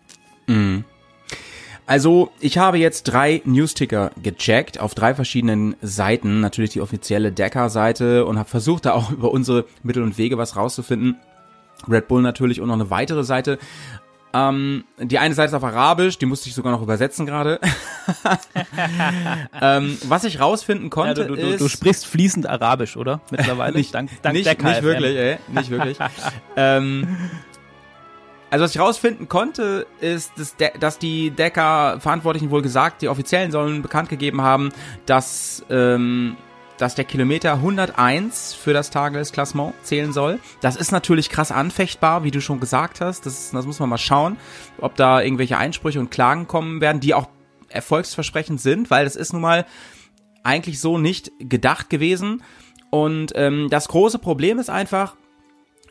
Also, 1.87 2.31
ich 2.41 2.57
habe 2.57 2.79
jetzt 2.79 3.05
drei 3.05 3.43
Newsticker 3.45 4.11
gecheckt 4.23 4.81
auf 4.81 4.95
drei 4.95 5.15
verschiedenen 5.15 5.77
Seiten. 5.83 6.41
Natürlich 6.41 6.71
die 6.71 6.81
offizielle 6.81 7.31
Decker-Seite 7.31 8.25
und 8.25 8.39
habe 8.39 8.49
versucht, 8.49 8.87
da 8.87 8.93
auch 8.93 9.11
über 9.11 9.31
unsere 9.31 9.67
Mittel 9.83 10.03
und 10.03 10.17
Wege 10.17 10.39
was 10.39 10.57
rauszufinden. 10.57 11.17
Red 11.89 12.09
Bull 12.09 12.23
natürlich 12.23 12.61
und 12.61 12.69
noch 12.69 12.75
eine 12.75 12.91
weitere 12.91 13.25
Seite. 13.25 13.59
Ähm, 14.35 14.85
die 14.99 15.19
eine 15.19 15.33
Seite 15.35 15.51
ist 15.51 15.55
auf 15.55 15.63
Arabisch, 15.63 16.19
die 16.19 16.27
musste 16.27 16.49
ich 16.49 16.57
sogar 16.57 16.73
noch 16.73 16.83
übersetzen 16.83 17.25
gerade. 17.25 17.61
ähm, 19.63 19.97
was 20.09 20.25
ich 20.25 20.41
rausfinden 20.41 20.87
Ja, 20.87 20.91
konnte 20.91 21.27
du, 21.27 21.37
du, 21.37 21.41
du, 21.41 21.49
ist... 21.51 21.61
du 21.61 21.69
sprichst 21.69 22.05
fließend 22.07 22.49
Arabisch, 22.49 22.97
oder? 22.97 23.21
Mittlerweile? 23.31 23.77
nicht, 23.77 23.95
dank, 23.95 24.11
dank 24.23 24.35
nicht, 24.35 24.47
Decker 24.47 24.69
nicht 24.69 24.83
wirklich, 24.83 25.17
ey, 25.17 25.39
nicht 25.53 25.71
wirklich. 25.71 25.99
ähm, 26.57 27.17
also 28.55 28.63
was 28.63 28.71
ich 28.77 28.81
rausfinden 28.81 29.29
konnte, 29.29 29.85
ist, 30.01 30.31
dass, 30.37 30.55
De 30.55 30.71
dass 30.79 31.01
die 31.01 31.33
Decker-Verantwortlichen 31.33 32.51
wohl 32.51 32.63
gesagt, 32.63 33.03
die 33.03 33.09
Offiziellen 33.09 33.51
sollen 33.51 33.83
bekannt 33.83 34.09
gegeben 34.09 34.43
haben, 34.43 34.71
dass, 35.07 35.67
ähm, 35.71 36.37
dass 36.79 36.95
der 36.95 37.05
Kilometer 37.05 37.55
101 37.55 38.55
für 38.55 38.73
das 38.73 38.91
Tagesklassement 38.91 39.75
zählen 39.83 40.13
soll. 40.13 40.39
Das 40.61 40.77
ist 40.77 40.93
natürlich 40.93 41.31
krass 41.31 41.51
anfechtbar, 41.51 42.23
wie 42.23 42.31
du 42.31 42.41
schon 42.41 42.61
gesagt 42.61 43.01
hast. 43.01 43.27
Das, 43.27 43.51
das 43.51 43.67
muss 43.67 43.81
man 43.81 43.89
mal 43.89 43.99
schauen, 43.99 44.37
ob 44.81 44.95
da 44.95 45.21
irgendwelche 45.21 45.59
Einsprüche 45.59 45.99
und 45.99 46.13
Klagen 46.13 46.47
kommen 46.47 46.81
werden, 46.81 47.01
die 47.01 47.13
auch 47.13 47.27
erfolgsversprechend 47.71 48.61
sind, 48.61 48.89
weil 48.89 49.05
das 49.05 49.17
ist 49.17 49.33
nun 49.33 49.43
mal 49.43 49.67
eigentlich 50.45 50.79
so 50.79 50.97
nicht 50.97 51.33
gedacht 51.41 51.91
gewesen. 51.91 52.45
Und 52.91 53.33
ähm, 53.35 53.67
das 53.69 53.89
große 53.89 54.21
Problem 54.21 54.61
ist 54.61 54.71
einfach, 54.71 55.17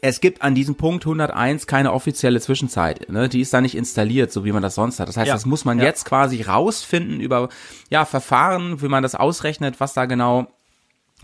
es 0.06 0.20
gibt 0.20 0.42
an 0.42 0.54
diesem 0.54 0.76
Punkt 0.76 1.06
101 1.06 1.66
keine 1.66 1.94
offizielle 1.94 2.42
Zwischenzeit. 2.42 3.10
Ne? 3.10 3.30
Die 3.30 3.40
ist 3.40 3.54
da 3.54 3.62
nicht 3.62 3.74
installiert, 3.76 4.34
so 4.34 4.44
wie 4.44 4.52
man 4.52 4.62
das 4.62 4.76
sonst 4.76 5.00
hat. 5.00 5.08
Das 5.08 5.16
heißt, 5.16 5.30
Ja. 5.30 5.34
das 5.34 5.46
muss 5.46 5.64
man 5.64 5.80
Ja. 5.80 5.86
jetzt 5.86 6.04
quasi 6.04 6.42
rausfinden 6.42 7.22
über 7.22 7.48
ja, 7.90 8.04
Verfahren, 8.04 8.82
wie 8.82 8.90
man 8.90 9.02
das 9.02 9.16
ausrechnet, 9.16 9.80
was 9.80 9.94
da 9.94 10.04
genau 10.06 10.48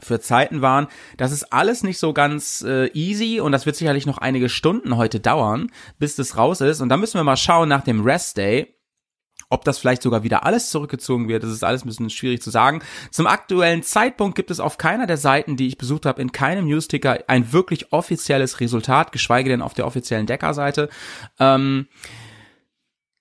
für 0.01 0.21
Zeiten 0.21 0.61
waren. 0.61 0.87
Das 1.17 1.33
ist 1.33 1.51
alles 1.51 1.83
nicht 1.83 1.99
so 1.99 2.13
ganz 2.13 2.61
äh, 2.65 2.87
easy 2.93 3.41
und 3.41 3.51
das 3.51 3.65
wird 3.65 3.75
sicherlich 3.75 4.05
noch 4.05 4.17
einige 4.17 4.47
Stunden 4.47 4.95
heute 4.95 5.19
dauern, 5.19 5.69
bis 5.97 6.15
das 6.15 6.37
raus 6.37 6.61
ist. 6.61 6.79
Und 6.79 6.87
da 6.87 6.95
müssen 6.95 7.19
wir 7.19 7.25
mal 7.25 7.35
schauen 7.35 7.67
nach 7.67 7.83
dem 7.83 8.01
Rest 8.05 8.37
Day, 8.37 8.73
ob 9.49 9.65
das 9.65 9.79
vielleicht 9.79 10.03
sogar 10.03 10.23
wieder 10.23 10.45
alles 10.45 10.69
zurückgezogen 10.69 11.27
wird, 11.27 11.43
das 11.43 11.49
ist 11.51 11.63
alles 11.63 11.83
ein 11.83 11.88
bisschen 11.88 12.09
schwierig 12.09 12.41
zu 12.41 12.51
sagen. 12.51 12.81
Zum 13.12 13.25
aktuellen 13.27 13.81
Zeitpunkt 13.83 14.35
gibt 14.35 14.51
es 14.51 14.59
auf 14.59 14.77
keiner 14.77 15.07
der 15.07 15.17
Seiten, 15.17 15.57
die 15.57 15.67
ich 15.67 15.77
besucht 15.77 16.05
habe, 16.05 16.21
in 16.21 16.31
keinem 16.31 16.67
Newsticker 16.67 17.19
ein 17.27 17.51
wirklich 17.51 17.91
offizielles 17.91 18.59
Resultat, 18.59 19.12
geschweige 19.12 19.49
denn 19.49 19.62
auf 19.62 19.73
der 19.73 19.88
offiziellen 19.88 20.27
Decker-Seite. 20.27 20.89
Ähm, 21.39 21.88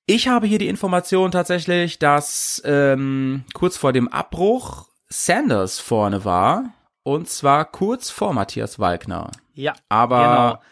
ich 0.06 0.28
habe 0.28 0.46
hier 0.46 0.58
die 0.58 0.68
Information 0.68 1.30
tatsächlich, 1.30 1.98
dass 1.98 2.62
ähm, 2.64 3.44
kurz 3.54 3.76
vor 3.76 3.92
dem 3.92 4.08
Abbruch 4.08 4.88
Sanders 5.08 5.80
vorne 5.80 6.24
war. 6.24 6.72
Und 7.02 7.28
zwar 7.28 7.64
kurz 7.64 8.10
vor 8.10 8.34
Matthias 8.34 8.78
Walkner. 8.78 9.30
Ja, 9.54 9.74
Aber- 9.88 10.18
genau. 10.22 10.62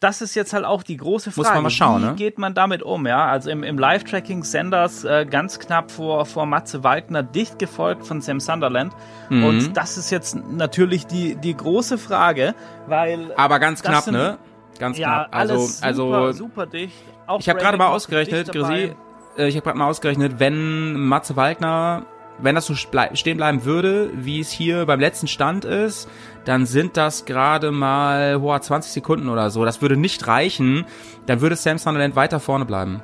Das 0.00 0.20
ist 0.20 0.34
jetzt 0.34 0.52
halt 0.52 0.66
auch 0.66 0.82
die 0.82 0.98
große 0.98 1.30
Frage. 1.30 1.46
Muss 1.48 1.54
man 1.54 1.62
mal 1.62 1.70
schauen, 1.70 2.02
Wie 2.02 2.06
ne? 2.06 2.14
geht 2.16 2.38
man 2.38 2.52
damit 2.52 2.82
um? 2.82 3.06
Ja, 3.06 3.26
also 3.26 3.48
im, 3.48 3.62
im 3.62 3.78
Live-Tracking 3.78 4.44
Senders 4.44 5.04
äh, 5.04 5.24
ganz 5.24 5.58
knapp 5.58 5.90
vor, 5.90 6.26
vor 6.26 6.44
Matze 6.44 6.84
Waldner, 6.84 7.22
dicht 7.22 7.58
gefolgt 7.58 8.06
von 8.06 8.20
Sam 8.20 8.38
Sunderland. 8.38 8.92
Mhm. 9.30 9.44
Und 9.44 9.76
das 9.76 9.96
ist 9.96 10.10
jetzt 10.10 10.36
natürlich 10.50 11.06
die, 11.06 11.36
die 11.36 11.56
große 11.56 11.96
Frage, 11.96 12.54
weil 12.86 13.32
Aber 13.38 13.58
ganz 13.58 13.82
knapp, 13.82 14.04
sind- 14.04 14.14
ne? 14.14 14.36
Ganz 14.78 14.98
ja, 14.98 15.24
knapp. 15.24 15.28
Also, 15.34 15.54
alles 15.54 15.78
super, 15.96 16.16
also 16.18 16.32
super 16.44 16.66
dicht. 16.66 16.94
Auch 17.26 17.40
Ich 17.40 17.48
habe 17.48 17.58
gerade 17.58 17.78
mal 17.78 17.88
ausgerechnet. 17.88 18.52
Grisi, 18.52 18.94
äh, 19.38 19.48
ich 19.48 19.56
habe 19.56 19.64
gerade 19.64 19.78
mal 19.78 19.86
ausgerechnet, 19.88 20.38
wenn 20.38 20.92
Matze 21.00 21.36
Waldner, 21.36 22.04
wenn 22.38 22.54
das 22.54 22.66
so 22.66 22.74
stehen 22.74 23.38
bleiben 23.38 23.64
würde, 23.64 24.10
wie 24.14 24.40
es 24.40 24.50
hier 24.50 24.84
beim 24.84 25.00
letzten 25.00 25.26
Stand 25.26 25.64
ist, 25.64 26.06
dann 26.46 26.64
sind 26.64 26.96
das 26.96 27.24
gerade 27.24 27.72
mal 27.72 28.40
hoher 28.40 28.60
20 28.60 28.92
Sekunden 28.92 29.28
oder 29.28 29.50
so. 29.50 29.64
Das 29.64 29.82
würde 29.82 29.96
nicht 29.96 30.26
reichen. 30.26 30.86
Dann 31.26 31.40
würde 31.40 31.56
Sam 31.56 31.76
Sunderland 31.76 32.16
weiter 32.16 32.40
vorne 32.40 32.64
bleiben. 32.64 33.02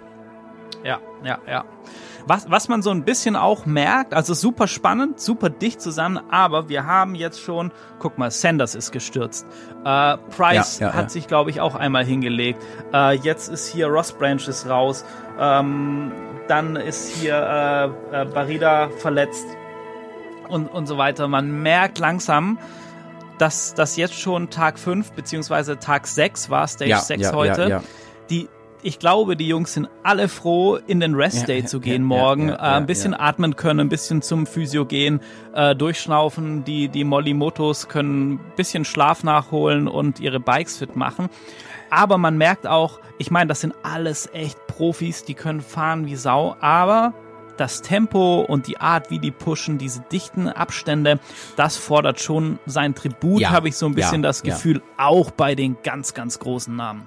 Ja, 0.84 1.00
ja, 1.24 1.38
ja. 1.46 1.64
Was, 2.26 2.48
was 2.48 2.68
man 2.68 2.82
so 2.82 2.90
ein 2.90 3.04
bisschen 3.04 3.34
auch 3.34 3.66
merkt, 3.66 4.14
also 4.14 4.32
super 4.32 4.68
spannend, 4.68 5.18
super 5.18 5.50
dicht 5.50 5.80
zusammen, 5.80 6.20
aber 6.30 6.68
wir 6.68 6.86
haben 6.86 7.16
jetzt 7.16 7.40
schon, 7.40 7.72
guck 7.98 8.16
mal, 8.16 8.30
Sanders 8.30 8.76
ist 8.76 8.92
gestürzt. 8.92 9.44
Äh, 9.84 10.18
Price 10.36 10.78
Ja, 10.78 10.88
ja, 10.88 10.94
hat 10.94 11.04
ja. 11.04 11.08
sich, 11.08 11.26
glaube 11.26 11.50
ich, 11.50 11.60
auch 11.60 11.74
einmal 11.74 12.04
hingelegt. 12.04 12.62
Äh, 12.94 13.16
jetzt 13.16 13.48
ist 13.48 13.66
hier 13.66 13.88
Ross 13.88 14.12
Branch 14.12 14.46
ist 14.46 14.68
raus. 14.68 15.04
Ähm, 15.38 16.12
dann 16.46 16.76
ist 16.76 17.08
hier 17.08 17.34
äh, 18.12 18.22
äh, 18.22 18.24
Barida 18.24 18.88
verletzt 18.98 19.46
und, 20.48 20.68
und 20.68 20.86
so 20.86 20.98
weiter. 20.98 21.26
Man 21.26 21.62
merkt 21.62 21.98
langsam, 21.98 22.58
dass 23.42 23.74
das 23.74 23.96
jetzt 23.96 24.14
schon 24.14 24.50
Tag 24.50 24.78
5 24.78 25.12
beziehungsweise 25.14 25.76
Tag 25.76 26.06
6 26.06 26.48
war, 26.48 26.68
Stage 26.68 26.90
Ja, 26.90 26.98
6 27.00 27.22
ja, 27.22 27.32
heute. 27.32 27.68
ja. 27.68 27.82
Die, 28.30 28.48
ich 28.84 29.00
glaube, 29.00 29.36
die 29.36 29.48
Jungs 29.48 29.74
sind 29.74 29.88
alle 30.04 30.28
froh, 30.28 30.76
in 30.86 31.00
den 31.00 31.16
Rest 31.16 31.48
Day 31.48 31.64
zu 31.64 31.80
gehen 31.80 32.04
morgen, 32.04 32.50
äh, 32.50 32.56
ein 32.56 32.86
bisschen 32.86 33.14
atmen 33.14 33.56
können, 33.56 33.80
ein 33.80 33.88
bisschen 33.88 34.22
zum 34.22 34.46
Physio 34.46 34.86
gehen, 34.86 35.20
äh, 35.54 35.74
durchschnaufen. 35.74 36.62
Die, 36.62 36.88
die 36.88 37.02
Molly-Motos 37.02 37.88
können 37.88 38.34
ein 38.34 38.40
bisschen 38.54 38.84
Schlaf 38.84 39.24
nachholen 39.24 39.88
und 39.88 40.20
ihre 40.20 40.38
Bikes 40.38 40.78
fit 40.78 40.94
machen. 40.94 41.28
Aber 41.90 42.18
man 42.18 42.38
merkt 42.38 42.68
auch, 42.68 43.00
ich 43.18 43.32
meine, 43.32 43.48
das 43.48 43.60
sind 43.60 43.74
alles 43.82 44.30
echt 44.32 44.56
Profis, 44.68 45.24
die 45.24 45.34
können 45.34 45.62
fahren 45.62 46.06
wie 46.06 46.14
Sau, 46.14 46.54
aber 46.60 47.12
das 47.62 47.80
Tempo 47.80 48.40
und 48.40 48.66
die 48.66 48.78
Art, 48.78 49.10
wie 49.10 49.20
die 49.20 49.30
pushen, 49.30 49.78
diese 49.78 50.00
dichten 50.10 50.48
Abstände, 50.48 51.20
das 51.54 51.76
fordert 51.76 52.20
schon 52.20 52.58
sein 52.66 52.96
Tribut, 52.96 53.40
Ja, 53.40 53.50
habe 53.50 53.68
ich 53.68 53.76
so 53.76 53.86
ein 53.86 53.94
bisschen 53.94 54.22
ja, 54.22 54.28
das 54.28 54.42
ja. 54.44 54.52
Gefühl, 54.52 54.82
auch 54.96 55.30
bei 55.30 55.54
den 55.54 55.76
ganz, 55.84 56.12
ganz 56.12 56.40
großen 56.40 56.74
Namen. 56.74 57.06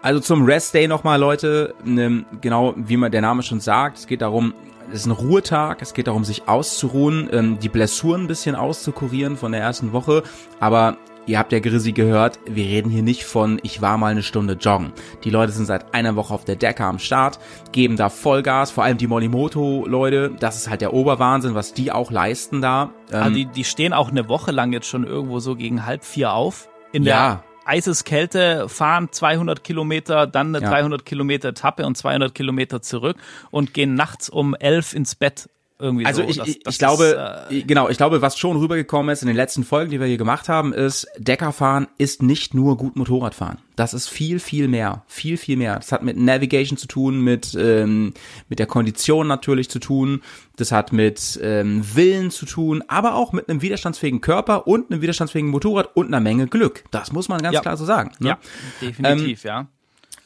Also 0.00 0.20
zum 0.20 0.46
Rest 0.46 0.72
Day 0.72 0.88
nochmal, 0.88 1.20
Leute, 1.20 1.74
ne, 1.84 2.24
genau 2.40 2.72
wie 2.74 2.96
man 2.96 3.12
der 3.12 3.20
Name 3.20 3.42
schon 3.42 3.60
sagt, 3.60 3.98
es 3.98 4.06
geht 4.06 4.22
darum, 4.22 4.54
es 4.88 5.00
ist 5.00 5.06
ein 5.06 5.12
Ruhetag, 5.12 5.82
es 5.82 5.92
geht 5.92 6.06
darum, 6.06 6.24
sich 6.24 6.48
auszuruhen, 6.48 7.28
ähm, 7.30 7.58
die 7.58 7.68
Blessuren 7.68 8.22
ein 8.22 8.26
bisschen 8.26 8.56
auszukurieren 8.56 9.36
von 9.36 9.52
der 9.52 9.60
ersten 9.60 9.92
Woche, 9.92 10.22
aber 10.58 10.96
ihr 11.26 11.38
habt 11.38 11.52
ja 11.52 11.60
Grissi 11.60 11.92
gehört, 11.92 12.38
wir 12.46 12.64
reden 12.64 12.90
hier 12.90 13.02
nicht 13.02 13.24
von, 13.24 13.60
ich 13.62 13.80
war 13.82 13.98
mal 13.98 14.08
eine 14.12 14.22
Stunde 14.22 14.54
joggen. 14.54 14.92
Die 15.24 15.30
Leute 15.30 15.52
sind 15.52 15.66
seit 15.66 15.94
einer 15.94 16.16
Woche 16.16 16.34
auf 16.34 16.44
der 16.44 16.56
Decke 16.56 16.84
am 16.84 16.98
Start, 16.98 17.38
geben 17.72 17.96
da 17.96 18.08
Vollgas, 18.08 18.70
vor 18.70 18.84
allem 18.84 18.98
die 18.98 19.06
Molimoto-Leute, 19.06 20.32
das 20.38 20.56
ist 20.56 20.68
halt 20.70 20.80
der 20.80 20.92
Oberwahnsinn, 20.92 21.54
was 21.54 21.72
die 21.74 21.92
auch 21.92 22.10
leisten 22.10 22.60
da. 22.60 22.90
Ähm, 23.12 23.22
Also 23.22 23.34
die, 23.36 23.46
die 23.46 23.64
stehen 23.64 23.92
auch 23.92 24.10
eine 24.10 24.28
Woche 24.28 24.50
lang 24.50 24.72
jetzt 24.72 24.86
schon 24.88 25.04
irgendwo 25.06 25.38
so 25.40 25.56
gegen 25.56 25.86
halb 25.86 26.04
vier 26.04 26.32
auf. 26.32 26.68
In 26.92 27.04
der 27.04 27.14
Ja. 27.14 27.44
Eiseskälte 27.66 28.68
fahren 28.68 29.08
200 29.12 29.62
Kilometer, 29.62 30.26
dann 30.26 30.54
eine 30.54 30.64
Ja. 30.64 30.70
300 30.70 31.04
Kilometer 31.04 31.50
Etappe 31.50 31.86
und 31.86 31.96
200 31.96 32.34
Kilometer 32.34 32.82
zurück 32.82 33.16
und 33.50 33.74
gehen 33.74 33.94
nachts 33.94 34.28
um 34.28 34.54
elf 34.54 34.92
ins 34.94 35.14
Bett. 35.14 35.48
Irgendwie 35.80 36.04
Also 36.06 36.22
so. 36.22 36.28
ich, 36.28 36.36
Das- 36.36 36.48
ich, 36.48 36.60
ich 36.68 36.78
glaube, 36.78 37.04
ist, 37.48 37.56
äh, 37.56 37.62
genau, 37.62 37.88
ich 37.88 37.96
glaube, 37.96 38.20
was 38.22 38.36
schon 38.38 38.56
rübergekommen 38.56 39.12
ist 39.12 39.22
in 39.22 39.26
den 39.28 39.36
letzten 39.36 39.64
Folgen, 39.64 39.90
die 39.90 39.98
wir 39.98 40.06
hier 40.06 40.18
gemacht 40.18 40.48
haben, 40.48 40.72
ist, 40.72 41.06
Deckerfahren 41.18 41.88
ist 41.98 42.22
nicht 42.22 42.54
nur 42.54 42.76
gut 42.76 42.96
Motorradfahren. 42.96 43.58
Das 43.76 43.94
ist 43.94 44.08
viel, 44.08 44.40
viel 44.40 44.68
mehr. 44.68 45.04
Viel, 45.06 45.38
viel 45.38 45.56
mehr. 45.56 45.76
Das 45.76 45.90
hat 45.90 46.02
mit 46.02 46.18
Navigation 46.18 46.76
zu 46.76 46.86
tun, 46.86 47.20
mit, 47.22 47.56
ähm, 47.58 48.12
mit 48.50 48.58
der 48.58 48.66
Kondition 48.66 49.26
natürlich 49.26 49.70
zu 49.70 49.78
tun. 49.78 50.20
Das 50.56 50.70
hat 50.70 50.92
mit 50.92 51.40
ähm, 51.42 51.82
Willen 51.94 52.30
zu 52.30 52.44
tun, 52.44 52.84
aber 52.88 53.14
auch 53.14 53.32
mit 53.32 53.48
einem 53.48 53.62
widerstandsfähigen 53.62 54.20
Körper 54.20 54.66
und 54.66 54.90
einem 54.92 55.00
widerstandsfähigen 55.00 55.50
Motorrad 55.50 55.96
und 55.96 56.08
einer 56.08 56.20
Menge 56.20 56.46
Glück. 56.46 56.84
Das 56.90 57.12
muss 57.12 57.28
man 57.30 57.40
ganz 57.40 57.54
Ja. 57.54 57.60
klar 57.62 57.78
so 57.78 57.86
sagen. 57.86 58.12
Ne? 58.18 58.28
ja, 58.28 58.38
definitiv, 58.82 59.44
ja. 59.44 59.68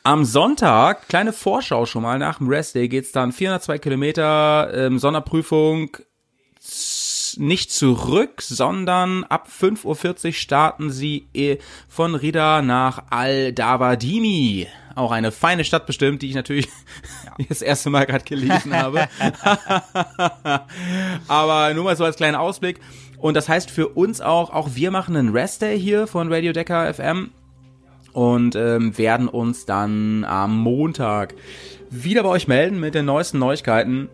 Am 0.06 0.26
Sonntag, 0.26 1.08
kleine 1.08 1.32
Vorschau 1.32 1.86
schon 1.86 2.02
mal, 2.02 2.18
nach 2.18 2.36
dem 2.36 2.48
Rest 2.48 2.74
Day 2.74 2.88
geht's 2.88 3.10
dann 3.10 3.32
402 3.32 3.78
Kilometer, 3.78 4.70
ähm, 4.74 4.98
Sonderprüfung, 4.98 5.96
nicht 7.38 7.72
zurück, 7.72 8.42
sondern 8.42 9.24
ab 9.24 9.48
5.40 9.48 10.26
Uhr 10.26 10.32
starten 10.34 10.90
sie 10.90 11.26
eh 11.32 11.56
von 11.88 12.14
Rida 12.14 12.60
nach 12.60 13.04
Al-Davadimi. 13.08 14.68
Auch 14.94 15.10
eine 15.10 15.32
feine 15.32 15.64
Stadt 15.64 15.86
bestimmt, 15.86 16.20
die 16.20 16.28
ich 16.28 16.34
natürlich 16.34 16.68
das 17.48 17.62
erste 17.62 17.88
Mal 17.88 18.04
gerade 18.04 18.26
gelesen 18.26 18.74
habe. 18.78 19.08
Aber 21.28 21.72
nur 21.72 21.84
mal 21.84 21.96
so 21.96 22.04
als 22.04 22.16
kleinen 22.16 22.36
Ausblick. 22.36 22.78
Und 23.16 23.38
das 23.38 23.48
heißt 23.48 23.70
für 23.70 23.88
uns 23.88 24.20
auch, 24.20 24.50
auch 24.50 24.74
wir 24.74 24.90
machen 24.90 25.16
einen 25.16 25.30
Rest 25.30 25.62
Day 25.62 25.80
hier 25.80 26.06
von 26.06 26.30
Radio 26.30 26.52
Decker 26.52 26.92
FM 26.92 27.30
und 28.14 28.56
ähm, 28.56 28.96
werden 28.96 29.28
uns 29.28 29.66
dann 29.66 30.24
am 30.24 30.58
Montag 30.58 31.34
wieder 31.90 32.22
bei 32.22 32.30
euch 32.30 32.48
melden 32.48 32.80
mit 32.80 32.94
den 32.94 33.04
neuesten 33.04 33.38
Neuigkeiten 33.38 34.08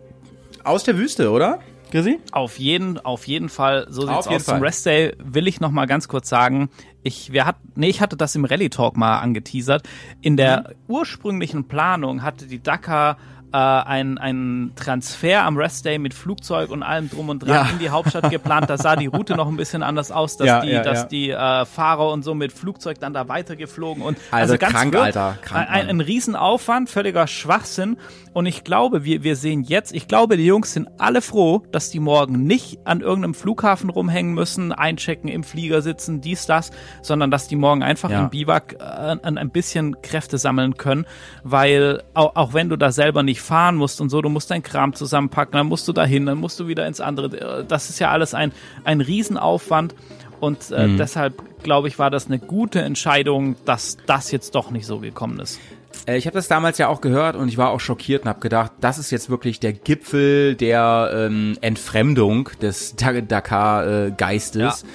aus 0.63 0.83
der 0.83 0.97
Wüste, 0.97 1.31
oder? 1.31 1.59
Grisi? 1.91 2.19
Auf 2.31 2.57
jeden, 2.57 2.99
auf 2.99 3.27
jeden 3.27 3.49
Fall, 3.49 3.85
so 3.89 4.01
sieht's 4.01 4.27
aus. 4.27 4.45
Zum. 4.45 4.61
Rest 4.61 4.85
Day 4.85 5.13
will 5.19 5.47
ich 5.47 5.59
noch 5.59 5.71
mal 5.71 5.87
ganz 5.87 6.07
kurz 6.07 6.29
sagen, 6.29 6.69
ich, 7.03 7.31
wir 7.33 7.45
hat, 7.45 7.57
nee, 7.75 7.89
ich 7.89 7.99
hatte 8.01 8.15
das 8.15 8.35
im 8.35 8.45
Rallye 8.45 8.69
Talk 8.69 8.95
mal 8.95 9.19
angeteasert. 9.19 9.83
In 10.21 10.37
der 10.37 10.69
Mhm. 10.69 10.75
ursprünglichen 10.87 11.67
Planung 11.67 12.23
hatte 12.23 12.45
die 12.47 12.61
Dakar 12.63 13.17
äh, 13.53 13.57
ein, 13.57 14.17
ein 14.17 14.71
Transfer 14.75 15.43
am 15.43 15.57
Rest 15.57 15.85
Day 15.85 15.97
mit 15.99 16.13
Flugzeug 16.13 16.69
und 16.71 16.83
allem 16.83 17.09
drum 17.09 17.29
und 17.29 17.39
dran 17.39 17.49
Ja. 17.49 17.67
in 17.71 17.79
die 17.79 17.89
Hauptstadt 17.89 18.29
geplant. 18.29 18.69
Da 18.69 18.77
sah 18.77 18.95
die 18.95 19.07
Route 19.07 19.35
noch 19.35 19.47
ein 19.47 19.57
bisschen 19.57 19.83
anders 19.83 20.11
aus, 20.11 20.37
dass 20.37 20.47
Ja, 20.47 20.61
die, 20.61 20.69
ja, 20.69 20.83
dass 20.83 21.07
die 21.07 21.29
äh, 21.31 21.65
Fahrer 21.65 22.09
und 22.11 22.23
so 22.23 22.33
mit 22.33 22.53
Flugzeug 22.53 22.99
dann 22.99 23.13
da 23.13 23.27
weitergeflogen 23.27 24.03
und 24.03 24.17
Also 24.31 24.57
ganz 24.57 24.73
krank, 24.73 24.93
wild. 24.93 25.03
Alter, 25.03 25.37
krank, 25.41 25.67
ein, 25.69 25.89
ein, 25.89 26.01
Riesenaufwand, 26.01 26.89
völliger 26.89 27.27
Schwachsinn. 27.27 27.97
Und 28.33 28.45
ich 28.45 28.63
glaube, 28.63 29.03
wir, 29.03 29.23
wir 29.23 29.35
sehen 29.35 29.63
jetzt, 29.63 29.93
ich 29.93 30.07
glaube, 30.07 30.37
die 30.37 30.45
Jungs 30.45 30.71
sind 30.73 30.87
alle 30.97 31.21
froh, 31.21 31.63
dass 31.73 31.89
die 31.89 31.99
morgen 31.99 32.45
nicht 32.45 32.79
an 32.85 33.01
irgendeinem 33.01 33.33
Flughafen 33.33 33.89
rumhängen 33.89 34.33
müssen, 34.33 34.71
einchecken, 34.71 35.27
im 35.29 35.43
Flieger 35.43 35.81
sitzen, 35.81 36.21
dies, 36.21 36.45
das, 36.45 36.71
sondern 37.01 37.29
dass 37.29 37.49
die 37.49 37.57
morgen 37.57 37.83
einfach 37.83 38.09
im 38.09 38.29
Biwak 38.29 38.77
äh, 38.79 39.17
ein, 39.21 39.37
ein 39.37 39.49
bisschen 39.49 40.01
Kräfte 40.01 40.37
sammeln 40.37 40.77
können, 40.77 41.05
weil 41.43 42.03
auch, 42.13 42.35
auch 42.35 42.53
wenn 42.53 42.69
du 42.69 42.77
da 42.77 42.91
selber 42.93 43.21
nicht 43.23 43.40
fahren 43.41 43.75
musst 43.75 43.99
und 44.01 44.09
so, 44.09 44.21
du 44.21 44.29
musst 44.29 44.51
dein 44.51 44.63
Kram 44.63 44.93
zusammenpacken, 44.93 45.53
dann 45.53 45.67
musst 45.67 45.87
du 45.87 45.93
dahin, 45.93 46.25
dann 46.25 46.37
musst 46.37 46.59
du 46.59 46.67
wieder 46.67 46.87
ins 46.87 47.01
andere. 47.01 47.59
Äh, 47.61 47.65
Das 47.67 47.89
ist 47.89 47.99
ja 47.99 48.09
alles 48.11 48.33
ein, 48.33 48.51
ein 48.83 49.01
Riesenaufwand. 49.01 49.95
Und 50.39 50.71
äh, 50.71 50.95
deshalb, 50.97 51.41
glaube 51.61 51.87
ich, 51.87 51.99
war 51.99 52.09
das 52.09 52.25
eine 52.25 52.39
gute 52.39 52.81
Entscheidung, 52.81 53.55
dass 53.65 53.97
das 54.07 54.31
jetzt 54.31 54.55
doch 54.55 54.71
nicht 54.71 54.87
so 54.87 54.97
gekommen 54.97 55.39
ist. 55.39 55.59
Äh, 56.07 56.17
ich 56.17 56.25
habe 56.25 56.33
das 56.33 56.47
damals 56.47 56.79
ja 56.79 56.87
auch 56.87 57.01
gehört 57.01 57.35
und 57.35 57.47
ich 57.47 57.57
war 57.57 57.69
auch 57.69 57.79
schockiert 57.79 58.23
und 58.23 58.29
habe 58.29 58.39
gedacht, 58.39 58.71
das 58.81 58.97
ist 58.97 59.11
jetzt 59.11 59.29
wirklich 59.29 59.59
der 59.59 59.73
Gipfel 59.73 60.55
der 60.55 61.11
ähm, 61.13 61.57
Entfremdung 61.61 62.49
des 62.61 62.95
Dakar-Geistes. 62.95 64.81
Ja. 64.81 64.89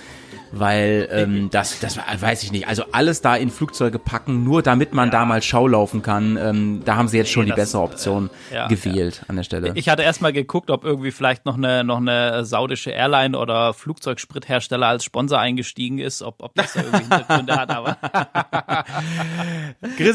Weil 0.58 1.08
ähm, 1.10 1.50
das, 1.50 1.80
das 1.80 1.98
weiß 1.98 2.42
ich 2.42 2.52
nicht. 2.52 2.68
Also 2.68 2.84
alles 2.92 3.20
da 3.20 3.36
in 3.36 3.50
Flugzeuge 3.50 3.98
packen, 3.98 4.44
nur 4.44 4.62
damit 4.62 4.94
man 4.94 5.10
da 5.10 5.24
mal 5.24 5.42
Schau 5.42 5.68
laufen 5.68 6.02
kann. 6.02 6.36
Ähm, 6.36 6.82
da 6.84 6.96
haben 6.96 7.08
sie 7.08 7.16
jetzt 7.18 7.30
schon 7.30 7.44
die 7.44 7.50
das, 7.50 7.56
bessere 7.56 7.82
Option 7.82 8.30
äh, 8.50 8.54
ja, 8.54 8.68
gewählt 8.68 9.22
an 9.28 9.36
der 9.36 9.42
Stelle. 9.42 9.72
Ich 9.74 9.88
hatte 9.88 10.02
erstmal 10.02 10.32
geguckt, 10.32 10.70
ob 10.70 10.84
irgendwie 10.84 11.10
vielleicht 11.10 11.46
noch 11.46 11.56
eine, 11.56 11.84
noch 11.84 11.98
eine 11.98 12.44
saudische 12.44 12.90
Airline 12.90 13.38
oder 13.38 13.74
Flugzeugsprithersteller 13.74 14.86
als 14.86 15.04
Sponsor 15.04 15.38
eingestiegen 15.38 15.98
ist, 15.98 16.22
ob, 16.22 16.42
ob 16.42 16.54
das 16.54 16.72
da 16.72 16.80
irgendwie 16.80 17.00
Hintergründe 17.00 17.56
hat, 17.56 17.70
aber 17.70 17.96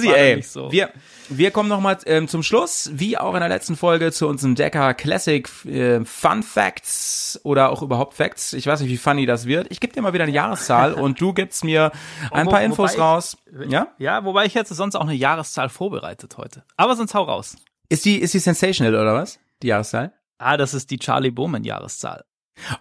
War 0.07 0.17
ey, 0.17 0.41
so. 0.41 0.71
wir, 0.71 0.89
wir 1.29 1.51
kommen 1.51 1.69
nochmal 1.69 1.97
ähm, 2.05 2.27
zum 2.27 2.43
Schluss, 2.43 2.89
wie 2.93 3.17
auch 3.17 3.33
in 3.33 3.39
der 3.39 3.49
letzten 3.49 3.75
Folge, 3.75 4.11
zu 4.11 4.27
unserem 4.27 4.55
Decker 4.55 4.93
Classic 4.93 5.47
äh, 5.65 6.03
Fun 6.05 6.43
Facts 6.43 7.39
oder 7.43 7.69
auch 7.69 7.81
überhaupt 7.81 8.15
Facts. 8.15 8.53
Ich 8.53 8.67
weiß 8.67 8.81
nicht, 8.81 8.89
wie 8.89 8.97
funny 8.97 9.25
das 9.25 9.45
wird. 9.45 9.67
Ich 9.69 9.79
gebe 9.79 9.93
dir 9.93 10.01
mal 10.01 10.13
wieder 10.13 10.23
eine 10.23 10.30
Jahreszahl 10.31 10.93
und 10.95 11.21
du 11.21 11.33
gibst 11.33 11.63
mir 11.63 11.91
ein 12.31 12.47
wo- 12.47 12.51
paar 12.51 12.61
Infos 12.63 12.93
ich- 12.93 12.99
raus. 12.99 13.37
Ja? 13.67 13.87
ja, 13.97 14.23
wobei 14.25 14.45
ich 14.45 14.55
hätte 14.55 14.73
sonst 14.73 14.95
auch 14.95 15.01
eine 15.01 15.13
Jahreszahl 15.13 15.69
vorbereitet 15.69 16.37
heute. 16.37 16.63
Aber 16.77 16.95
sonst 16.95 17.13
hau 17.13 17.23
raus. 17.23 17.55
Ist 17.89 18.05
die, 18.05 18.17
ist 18.19 18.33
die 18.33 18.39
sensational 18.39 18.95
oder 18.95 19.13
was? 19.13 19.39
Die 19.61 19.67
Jahreszahl? 19.67 20.13
Ah, 20.39 20.57
das 20.57 20.73
ist 20.73 20.89
die 20.89 20.97
Charlie 20.97 21.29
Bowman 21.31 21.63
Jahreszahl. 21.63 22.23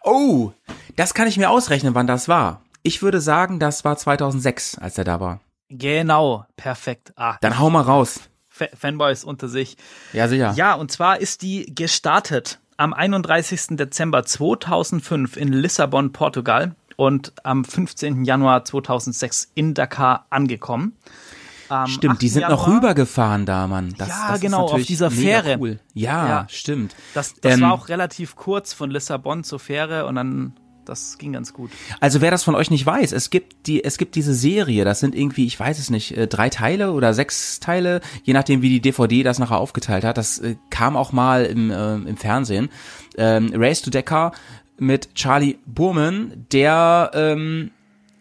Oh, 0.02 0.52
das 0.96 1.14
kann 1.14 1.28
ich 1.28 1.36
mir 1.36 1.50
ausrechnen, 1.50 1.94
wann 1.94 2.06
das 2.06 2.28
war. 2.28 2.62
Ich 2.82 3.02
würde 3.02 3.20
sagen, 3.20 3.58
das 3.58 3.84
war 3.84 3.96
2006, 3.96 4.78
als 4.78 4.96
er 4.98 5.04
da 5.04 5.20
war. 5.20 5.40
Genau, 5.68 6.46
perfekt. 6.56 7.12
Ah, 7.16 7.36
Dann 7.40 7.58
hau 7.58 7.70
mal 7.70 7.82
raus. 7.82 8.20
Fa- 8.48 8.68
Fanboys 8.74 9.22
unter 9.24 9.48
sich. 9.48 9.76
Ja, 10.12 10.26
sicher. 10.28 10.52
Ja, 10.56 10.74
und 10.74 10.90
zwar 10.90 11.20
ist 11.20 11.42
die 11.42 11.72
gestartet 11.74 12.58
am 12.76 12.92
31. 12.94 13.76
Dezember 13.76 14.24
2005 14.24 15.36
in 15.36 15.52
Lissabon, 15.52 16.12
Portugal 16.12 16.74
und 17.00 17.32
am 17.44 17.64
15. 17.64 18.24
Januar 18.24 18.62
2006 18.64 19.52
in 19.54 19.72
Dakar 19.72 20.26
angekommen. 20.28 20.96
Am 21.70 21.86
Stimmt, 21.86 22.20
die 22.20 22.26
8. 22.26 22.32
sind 22.34 22.42
noch 22.50 22.66
Januar- 22.66 22.76
rübergefahren 22.76 23.46
da, 23.46 23.66
Mann. 23.68 23.94
Das, 23.96 24.08
Ja, 24.08 24.32
das 24.32 24.40
genau, 24.42 24.66
auf 24.66 24.82
dieser 24.82 25.10
Fähre. 25.10 25.56
Cool. 25.58 25.78
Ja, 25.94 26.28
Ja. 26.28 26.46
stimmt. 26.50 26.94
Das, 27.14 27.34
das 27.40 27.54
Ähm, 27.54 27.62
war 27.62 27.72
auch 27.72 27.88
relativ 27.88 28.36
kurz 28.36 28.74
von 28.74 28.90
Lissabon 28.90 29.44
zur 29.44 29.60
Fähre 29.60 30.04
und 30.06 30.16
dann, 30.16 30.52
das 30.84 31.16
ging 31.16 31.32
ganz 31.32 31.54
gut. 31.54 31.70
Also 32.00 32.20
wer 32.20 32.30
das 32.32 32.42
von 32.42 32.54
euch 32.56 32.70
nicht 32.70 32.84
weiß, 32.84 33.12
es 33.12 33.30
gibt 33.30 33.66
die, 33.68 33.82
es 33.84 33.96
gibt 33.96 34.14
diese 34.16 34.34
Serie, 34.34 34.84
das 34.84 34.98
sind 35.00 35.14
irgendwie, 35.14 35.46
ich 35.46 35.58
weiß 35.60 35.78
es 35.78 35.88
nicht, 35.88 36.16
äh, 36.16 36.26
drei 36.26 36.50
Teile 36.50 36.90
oder 36.92 37.14
sechs 37.14 37.60
Teile, 37.60 38.00
je 38.24 38.34
nachdem 38.34 38.60
wie 38.62 38.68
die 38.68 38.80
DVD 38.82 39.22
das 39.22 39.38
nachher 39.38 39.58
aufgeteilt 39.58 40.04
hat. 40.04 40.18
Das 40.18 40.38
äh, 40.40 40.56
kam 40.70 40.96
auch 40.96 41.12
mal 41.12 41.44
im, 41.46 41.70
äh, 41.70 41.94
im 41.94 42.16
Fernsehen. 42.18 42.68
Ähm, 43.16 43.52
Race 43.54 43.80
to 43.82 43.90
Dakar 43.90 44.32
mit 44.80 45.14
Charlie 45.14 45.58
Burman, 45.66 46.46
der 46.52 47.10
ähm, 47.14 47.70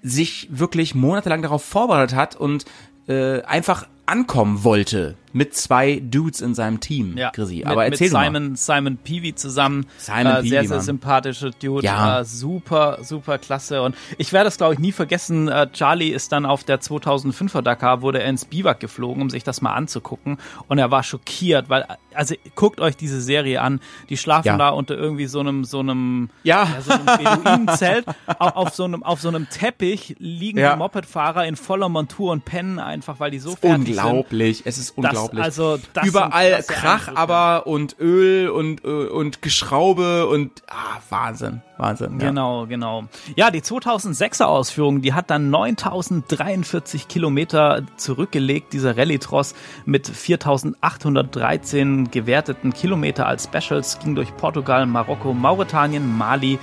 sich 0.03 0.47
wirklich 0.51 0.93
monatelang 0.93 1.41
darauf 1.41 1.63
vorbereitet 1.63 2.15
hat 2.15 2.35
und 2.35 2.65
äh, 3.07 3.41
einfach 3.41 3.87
ankommen 4.05 4.63
wollte. 4.63 5.15
Mit 5.31 5.55
zwei 5.55 5.99
Dudes 6.03 6.41
in 6.41 6.55
seinem 6.55 6.79
Team, 6.79 7.17
Ja, 7.17 7.29
Chrissy. 7.31 7.57
mit, 7.57 7.67
Aber 7.67 7.85
erzähl 7.85 8.07
mit 8.07 8.13
du 8.13 8.17
mal. 8.17 8.25
Simon, 8.25 8.55
Simon 8.55 8.97
Peavy 8.97 9.35
zusammen. 9.35 9.85
Simon 9.97 10.25
äh, 10.27 10.35
Peavy, 10.37 10.49
sehr, 10.49 10.61
sehr 10.63 10.77
Mann. 10.77 10.85
sympathischer 10.85 11.51
Dude. 11.51 11.85
Ja. 11.85 12.21
Äh, 12.21 12.25
super, 12.25 12.97
super 13.01 13.37
klasse. 13.37 13.81
Und 13.81 13.95
ich 14.17 14.33
werde 14.33 14.45
das, 14.45 14.57
glaube 14.57 14.73
ich, 14.73 14.79
nie 14.79 14.91
vergessen. 14.91 15.47
Äh, 15.47 15.67
Charlie 15.71 16.09
ist 16.09 16.31
dann 16.31 16.45
auf 16.45 16.63
der 16.63 16.79
2005er 16.81 17.61
Dakar, 17.61 18.01
wurde 18.01 18.21
er 18.21 18.29
ins 18.29 18.45
Biwak 18.45 18.79
geflogen, 18.79 19.21
um 19.21 19.29
sich 19.29 19.43
das 19.43 19.61
mal 19.61 19.73
anzugucken. 19.73 20.37
Und 20.67 20.77
er 20.79 20.89
war 20.91 21.03
schockiert, 21.03 21.69
weil, 21.69 21.85
also 22.13 22.35
guckt 22.55 22.79
euch 22.81 22.95
diese 22.97 23.21
Serie 23.21 23.61
an. 23.61 23.79
Die 24.09 24.17
schlafen 24.17 24.47
Ja. 24.47 24.57
da 24.57 24.69
unter 24.69 24.95
irgendwie 24.97 25.25
so 25.27 25.39
einem, 25.39 25.63
so 25.63 25.79
einem, 25.79 26.29
Ja. 26.43 26.63
ja, 26.63 26.81
so 26.81 26.91
einem 26.93 27.05
Beduinenzelt. 27.05 28.05
auf, 28.39 28.55
auf, 28.55 28.69
so 28.75 28.83
einem, 28.85 29.03
auf 29.03 29.21
so 29.21 29.27
einem 29.29 29.47
Teppich 29.49 30.15
liegen 30.19 30.59
Ja. 30.59 30.73
die 30.73 30.79
Mopedfahrer 30.79 31.45
in 31.45 31.55
voller 31.55 31.89
Montur 31.89 32.31
und 32.31 32.45
pennen 32.45 32.79
einfach, 32.79 33.19
weil 33.19 33.31
die 33.31 33.39
so 33.39 33.51
fertig 33.55 33.69
sind. 33.95 33.97
Unglaublich, 33.97 34.63
es 34.65 34.77
ist 34.77 34.93
Das, 34.97 35.11
unglaublich. 35.21 35.43
also, 35.43 35.79
das 35.93 36.07
Überall 36.07 36.61
sind 36.61 36.67
Krach 36.67 37.07
Eindrücke. 37.07 37.17
aber 37.17 37.67
und 37.67 37.95
Öl 37.99 38.49
und, 38.49 38.83
äh, 38.83 38.87
und 38.87 39.41
Geschraube 39.41 40.27
und 40.27 40.63
ah, 40.67 40.99
Wahnsinn, 41.09 41.61
Wahnsinn. 41.77 42.19
Ja. 42.19 42.27
Genau, 42.27 42.65
genau. 42.67 43.05
Ja, 43.35 43.51
die 43.51 43.61
2006er 43.61 44.45
Ausführung, 44.45 45.01
die 45.01 45.13
hat 45.13 45.29
dann 45.29 45.49
9043 45.49 47.07
Kilometer 47.07 47.83
zurückgelegt, 47.97 48.73
dieser 48.73 48.97
Rallye-Tross 48.97 49.55
mit 49.85 50.07
4813 50.07 52.11
gewerteten 52.11 52.73
Kilometer 52.73 53.27
als 53.27 53.45
Specials, 53.45 53.99
ging 53.99 54.15
durch 54.15 54.35
Portugal, 54.37 54.85
Marokko, 54.85 55.33
Mauretanien, 55.33 56.17
Mali, 56.17 56.59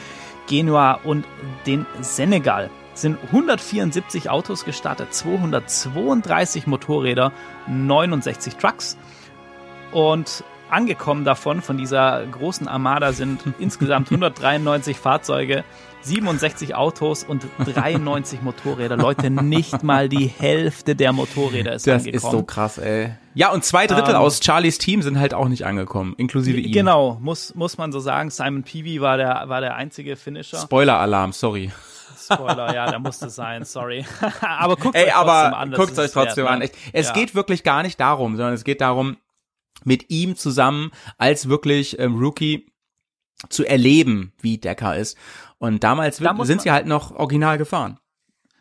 Genua 0.46 1.00
und 1.04 1.24
den 1.66 1.86
Senegal. 2.00 2.70
Sind 2.96 3.18
174 3.30 4.30
Autos 4.30 4.64
gestartet, 4.64 5.12
232 5.12 6.66
Motorräder, 6.66 7.30
69 7.68 8.56
Trucks. 8.56 8.96
Und 9.92 10.42
angekommen 10.70 11.24
davon, 11.24 11.60
von 11.60 11.76
dieser 11.76 12.24
großen 12.26 12.66
Armada, 12.68 13.12
sind 13.12 13.40
insgesamt 13.58 14.08
193 14.10 14.96
Fahrzeuge, 14.96 15.62
67 16.00 16.74
Autos 16.74 17.22
und 17.22 17.44
93 17.64 18.40
Motorräder. 18.40 18.96
Leute, 18.96 19.28
nicht 19.30 19.82
mal 19.82 20.08
die 20.08 20.26
Hälfte 20.26 20.96
der 20.96 21.12
Motorräder 21.12 21.74
ist 21.74 21.86
Das 21.86 22.06
angekommen. 22.06 22.14
ist 22.14 22.30
so 22.30 22.42
krass, 22.44 22.78
ey. 22.78 23.10
Ja, 23.34 23.52
und 23.52 23.62
zwei 23.64 23.86
Drittel 23.86 24.14
Ähm, 24.14 24.20
aus 24.20 24.40
Charlies 24.42 24.78
Team 24.78 25.02
sind 25.02 25.18
halt 25.18 25.34
auch 25.34 25.48
nicht 25.48 25.66
angekommen, 25.66 26.14
inklusive 26.16 26.58
ihm. 26.58 26.72
Genau, 26.72 27.18
muss, 27.20 27.54
muss 27.54 27.76
man 27.76 27.92
so 27.92 28.00
sagen. 28.00 28.30
Simon 28.30 28.62
Peavy 28.62 29.02
war 29.02 29.18
der, 29.18 29.44
war 29.48 29.60
der 29.60 29.74
einzige 29.76 30.16
Finisher. 30.16 30.56
Spoiler-Alarm, 30.58 31.32
sorry. 31.32 31.70
Spoiler, 32.26 32.74
ja, 32.74 32.90
der 32.90 32.98
musste 32.98 33.30
sein, 33.30 33.64
sorry. 33.64 34.04
aber 34.40 34.76
guckt 34.76 34.94
Ey, 34.96 35.04
euch 35.06 35.10
trotzdem 35.12 35.28
aber 35.30 35.56
an. 35.58 35.70
das 35.70 35.80
guckt 35.80 35.98
euch 35.98 36.04
es 36.06 36.12
trotzdem 36.12 36.44
wert, 36.44 36.52
an. 36.52 36.58
ne? 36.60 36.64
Echt. 36.66 36.76
Es 36.92 37.06
Ja. 37.08 37.12
geht 37.14 37.34
wirklich 37.34 37.62
gar 37.62 37.82
nicht 37.82 37.98
darum, 38.00 38.36
sondern 38.36 38.54
es 38.54 38.64
geht 38.64 38.80
darum, 38.80 39.16
mit 39.84 40.10
ihm 40.10 40.36
zusammen 40.36 40.90
als 41.18 41.48
wirklich 41.48 41.98
ähm, 41.98 42.18
Rookie 42.18 42.66
zu 43.50 43.64
erleben, 43.64 44.32
wie 44.40 44.58
Decker 44.58 44.96
ist. 44.96 45.16
Und 45.58 45.84
damals 45.84 46.18
Da 46.18 46.34
sind 46.44 46.62
sie 46.62 46.70
halt 46.70 46.86
noch 46.86 47.12
original 47.12 47.58
gefahren. 47.58 47.98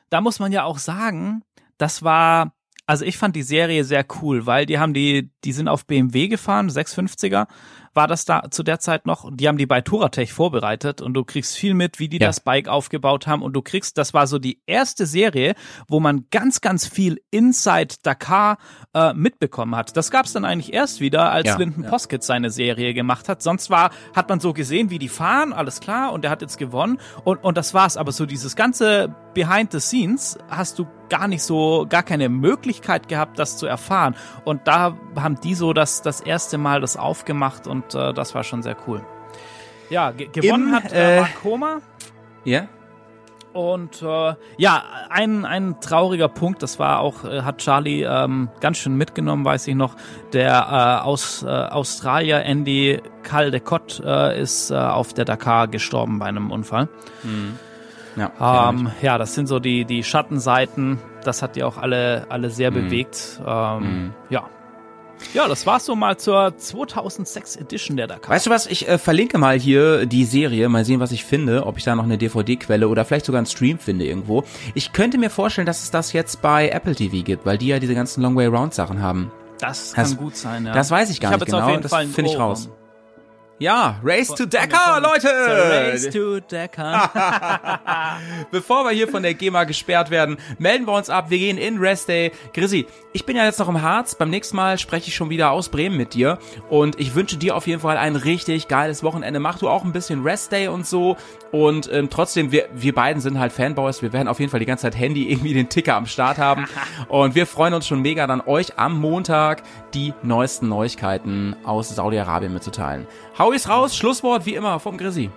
da 0.10 0.22
muss 0.22 0.40
man 0.40 0.52
ja 0.52 0.64
auch 0.64 0.78
sagen, 0.78 1.44
das 1.78 2.04
war, 2.04 2.54
also 2.86 3.04
ich 3.06 3.18
fand 3.18 3.36
die 3.36 3.44
Serie 3.44 3.84
sehr 3.84 4.06
cool, 4.22 4.46
weil 4.46 4.66
die 4.66 4.78
haben 4.80 4.94
die, 4.94 5.32
die 5.44 5.54
sind 5.54 5.68
auf 5.68 5.86
BMW 5.86 6.28
gefahren, 6.28 6.70
650er, 6.70 7.48
war 7.96 8.08
das 8.08 8.26
da 8.26 8.44
zu 8.52 8.62
der 8.62 8.80
Zeit 8.80 9.06
noch, 9.06 9.30
die 9.34 9.48
haben 9.48 9.58
die 9.58 9.66
bei 9.66 9.82
Touratech 9.82 10.34
vorbereitet 10.34 11.02
und 11.02 11.14
du 11.14 11.24
kriegst 11.24 11.56
viel 11.56 11.74
mit, 11.74 12.00
wie 12.00 12.10
die 12.10 12.20
Ja. 12.20 12.28
das 12.28 12.40
Bike 12.42 12.68
aufgebaut 12.68 13.26
haben 13.26 13.42
und 13.42 13.54
du 13.54 13.62
kriegst, 13.62 13.98
das 13.98 14.14
war 14.14 14.28
so 14.28 14.38
die 14.38 14.62
erste 14.66 15.06
Serie, 15.06 15.56
wo 15.88 16.00
man 16.00 16.26
ganz, 16.30 16.62
ganz 16.62 16.86
viel 16.86 17.22
Inside 17.32 17.96
Dakar 18.04 18.58
äh, 18.94 19.14
mitbekommen 19.14 19.76
hat. 19.76 19.96
Das 19.98 20.12
gab's 20.12 20.34
dann 20.34 20.46
eigentlich 20.46 20.74
erst 20.74 21.00
wieder, 21.00 21.32
als 21.32 21.48
Ja. 21.48 21.58
Lyndon 21.58 21.86
Poskett 21.86 22.24
seine 22.24 22.50
Serie 22.52 22.94
gemacht 22.94 23.30
hat. 23.30 23.42
Sonst 23.42 23.70
war, 23.70 23.92
hat 24.16 24.30
man 24.30 24.40
so 24.40 24.54
gesehen, 24.54 24.90
wie 24.90 25.00
die 25.00 25.10
fahren, 25.10 25.54
alles 25.54 25.80
klar, 25.80 26.12
und 26.14 26.24
der 26.24 26.32
hat 26.32 26.42
jetzt 26.42 26.58
gewonnen 26.58 27.00
und, 27.24 27.44
und 27.44 27.58
das 27.58 27.74
war's. 27.74 27.98
Aber 27.98 28.12
so 28.12 28.26
dieses 28.26 28.56
ganze 28.56 29.16
Behind 29.34 29.72
the 29.72 29.80
Scenes 29.80 30.38
hast 30.50 30.80
du 30.80 30.88
gar 31.10 31.28
nicht 31.28 31.44
so, 31.44 31.86
gar 31.88 32.02
keine 32.04 32.30
Möglichkeit 32.30 33.08
gehabt, 33.08 33.38
das 33.38 33.58
zu 33.58 33.68
erfahren. 33.68 34.16
Und 34.44 34.68
da 34.68 34.98
haben 35.16 35.40
die 35.40 35.54
so 35.54 35.72
das, 35.72 36.02
das 36.02 36.20
erste 36.20 36.58
Mal 36.58 36.82
das 36.82 36.98
aufgemacht 36.98 37.68
und 37.68 37.85
äh, 37.94 38.14
das 38.14 38.34
war 38.34 38.44
schon 38.44 38.64
sehr 38.64 38.78
cool. 38.88 39.02
Ja, 39.90 40.12
ge 40.12 40.30
gewonnen 40.32 40.70
Im, 40.70 40.74
hat 40.74 40.92
äh, 40.94 41.18
äh, 41.18 41.20
Mark 41.20 41.42
Koma. 41.44 41.78
Ja? 42.44 42.68
Und 43.54 44.02
äh, 44.02 44.34
ja, 44.58 44.84
ein, 45.10 45.46
ein 45.46 45.80
trauriger 45.80 46.28
Punkt, 46.28 46.62
das 46.62 46.78
war 46.78 47.00
auch, 47.00 47.24
äh, 47.24 47.44
hat 47.44 47.60
Charlie 47.60 48.04
ähm, 48.04 48.50
ganz 48.60 48.78
schön 48.80 48.96
mitgenommen, 48.98 49.46
weiß 49.46 49.68
ich 49.68 49.76
noch. 49.76 49.96
Der 50.34 50.52
äh, 51.02 51.06
aus 51.06 51.44
äh, 51.44 51.48
Australier 51.48 52.44
Andy 52.44 53.02
Caldecott 53.24 54.02
äh, 54.04 54.42
ist 54.42 54.72
äh, 54.72 54.76
auf 54.76 55.14
der 55.14 55.24
Dakar 55.24 55.68
gestorben 55.70 56.20
bei 56.20 56.26
einem 56.26 56.52
Unfall. 56.52 56.90
Ja. 58.18 58.30
kenn 58.72 58.80
Ähm, 58.80 58.92
ja, 59.02 59.18
das 59.18 59.36
sind 59.36 59.48
so 59.48 59.60
die, 59.60 59.86
die 59.86 60.04
Schattenseiten. 60.04 61.00
Das 61.24 61.42
hat 61.42 61.56
die 61.56 61.64
auch 61.64 61.78
alle, 61.78 62.26
alle 62.30 62.50
sehr 62.50 62.72
Mhm. 62.72 62.76
bewegt. 62.76 63.40
Ähm, 63.46 64.14
Ja. 64.30 64.50
Ja, 65.34 65.48
das 65.48 65.66
war's 65.66 65.86
so 65.86 65.96
mal 65.96 66.18
zur 66.18 66.56
2006 66.58 67.56
Edition 67.58 67.98
der 67.98 68.08
Dakar. 68.08 68.34
Weißt 68.34 68.46
du 68.46 68.50
was, 68.50 68.68
ich 68.68 68.88
äh, 68.88 68.98
verlinke 68.98 69.38
mal 69.38 69.60
hier 69.60 70.06
die 70.06 70.26
Serie, 70.26 70.70
mal 70.70 70.86
sehen, 70.86 71.00
was 71.00 71.12
ich 71.12 71.26
finde, 71.26 71.66
ob 71.66 71.78
ich 71.78 71.84
da 71.84 71.96
noch 71.96 72.04
eine 72.04 72.18
DVD-Quelle 72.18 72.88
oder 72.88 73.06
vielleicht 73.06 73.26
sogar 73.26 73.40
einen 73.40 73.46
Stream 73.48 73.80
finde 73.80 74.06
irgendwo. 74.06 74.44
Ich 74.74 74.94
könnte 74.94 75.18
mir 75.18 75.30
vorstellen, 75.30 75.66
dass 75.68 75.84
es 75.84 75.92
das 75.92 76.14
jetzt 76.14 76.42
bei 76.42 76.70
Apple 76.70 76.96
TV 76.96 77.24
gibt, 77.24 77.46
weil 77.46 77.58
die 77.58 77.68
ja 77.68 77.80
diese 77.80 77.96
ganzen 77.96 78.22
Long 78.22 78.36
Way 78.36 78.48
Round 78.48 78.74
Sachen 78.74 79.02
haben. 79.02 79.32
das 79.60 79.94
kann 79.94 80.04
das- 80.06 80.18
gut 80.18 80.36
sein, 80.36 80.66
ja. 80.66 80.74
Das 80.74 80.92
weiß 80.92 81.10
ich 81.10 81.20
gar 81.22 81.32
hab 81.32 81.40
nicht 81.40 81.46
genau, 81.52 81.78
das 81.78 81.94
finde 81.96 82.30
ich 82.32 82.38
raus. 82.38 82.70
Ja, 83.58 84.02
Race 84.04 84.28
to 84.28 84.44
von- 84.44 85.02
Leute! 85.02 85.30
Race 85.30 86.10
to 86.10 86.42
Dakar. 86.42 88.20
Bevor 88.52 88.84
wir 88.84 88.92
hier 88.92 89.08
von 89.08 89.24
der 89.24 89.34
GEMA 89.34 89.64
gesperrt 89.64 90.10
werden, 90.10 90.36
melden 90.60 90.86
wir 90.86 90.92
uns 90.92 91.10
ab. 91.10 91.30
Wir 91.30 91.38
gehen 91.38 91.58
in 91.58 91.78
Rest 91.78 92.10
Day. 92.10 92.34
Chrissy, 92.54 92.86
ich 93.14 93.26
bin 93.26 93.38
ja 93.38 93.46
jetzt 93.46 93.60
noch 93.60 93.70
im 93.70 93.82
Harz. 93.82 94.16
Beim 94.16 94.30
nächsten 94.30 94.58
Mal 94.58 94.78
spreche 94.78 95.08
ich 95.08 95.16
schon 95.16 95.30
wieder 95.30 95.52
aus 95.52 95.70
Bremen 95.70 95.96
mit 95.96 96.14
dir. 96.14 96.38
Und 96.70 97.00
ich 97.00 97.16
wünsche 97.16 97.38
dir 97.38 97.56
auf 97.56 97.66
jeden 97.66 97.80
Fall 97.80 97.96
ein 97.96 98.18
richtig 98.18 98.68
geiles 98.68 99.04
Wochenende. 99.04 99.40
Mach 99.40 99.58
du 99.58 99.70
auch 99.70 99.86
ein 99.86 99.94
bisschen 99.94 100.24
Rest 100.24 100.52
Day 100.52 100.68
und 100.68 100.86
so. 100.86 101.16
Und 101.54 101.90
ähm, 101.94 102.10
trotzdem, 102.10 102.52
wir, 102.52 102.68
wir 102.74 102.94
beiden 102.94 103.22
sind 103.22 103.40
halt 103.40 103.54
Fanboys. 103.54 104.02
Wir 104.02 104.12
werden 104.12 104.28
auf 104.28 104.42
jeden 104.42 104.52
Fall 104.52 104.60
die 104.60 104.66
ganze 104.66 104.82
Zeit 104.82 104.98
Handy 105.00 105.32
irgendwie 105.32 105.54
den 105.54 105.70
Ticker 105.70 105.96
am 105.96 106.08
Start 106.08 106.38
haben. 106.38 106.68
Und 107.08 107.36
wir 107.36 107.48
freuen 107.48 107.74
uns 107.74 107.88
schon 107.88 108.02
mega, 108.02 108.28
dann 108.28 108.42
euch 108.42 108.78
am 108.78 109.00
Montag 109.00 109.64
die 109.94 110.14
neuesten 110.24 110.68
Neuigkeiten 110.68 111.56
aus 111.64 111.96
Saudi-Arabien 111.96 112.52
mitzuteilen. 112.52 113.08
Hau 113.38 113.52
ich's 113.52 113.68
raus. 113.68 113.96
Schlusswort 113.96 114.46
wie 114.46 114.56
immer 114.56 114.80
vom 114.80 114.98
Chrissy. 114.98 115.30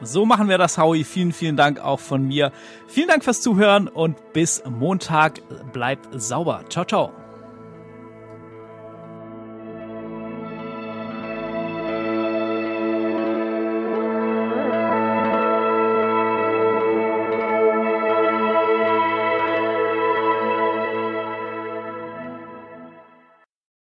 So 0.00 0.26
machen 0.26 0.48
wir 0.48 0.58
das, 0.58 0.78
Howie. 0.78 1.04
Vielen, 1.04 1.32
vielen 1.32 1.56
Dank 1.56 1.80
auch 1.80 2.00
von 2.00 2.26
mir. 2.26 2.52
Vielen 2.86 3.08
Dank 3.08 3.24
fürs 3.24 3.40
Zuhören 3.40 3.88
und 3.88 4.32
bis 4.32 4.62
Montag. 4.68 5.40
Bleibt 5.72 6.08
sauber. 6.12 6.64
Ciao, 6.68 6.84
ciao. 6.84 7.25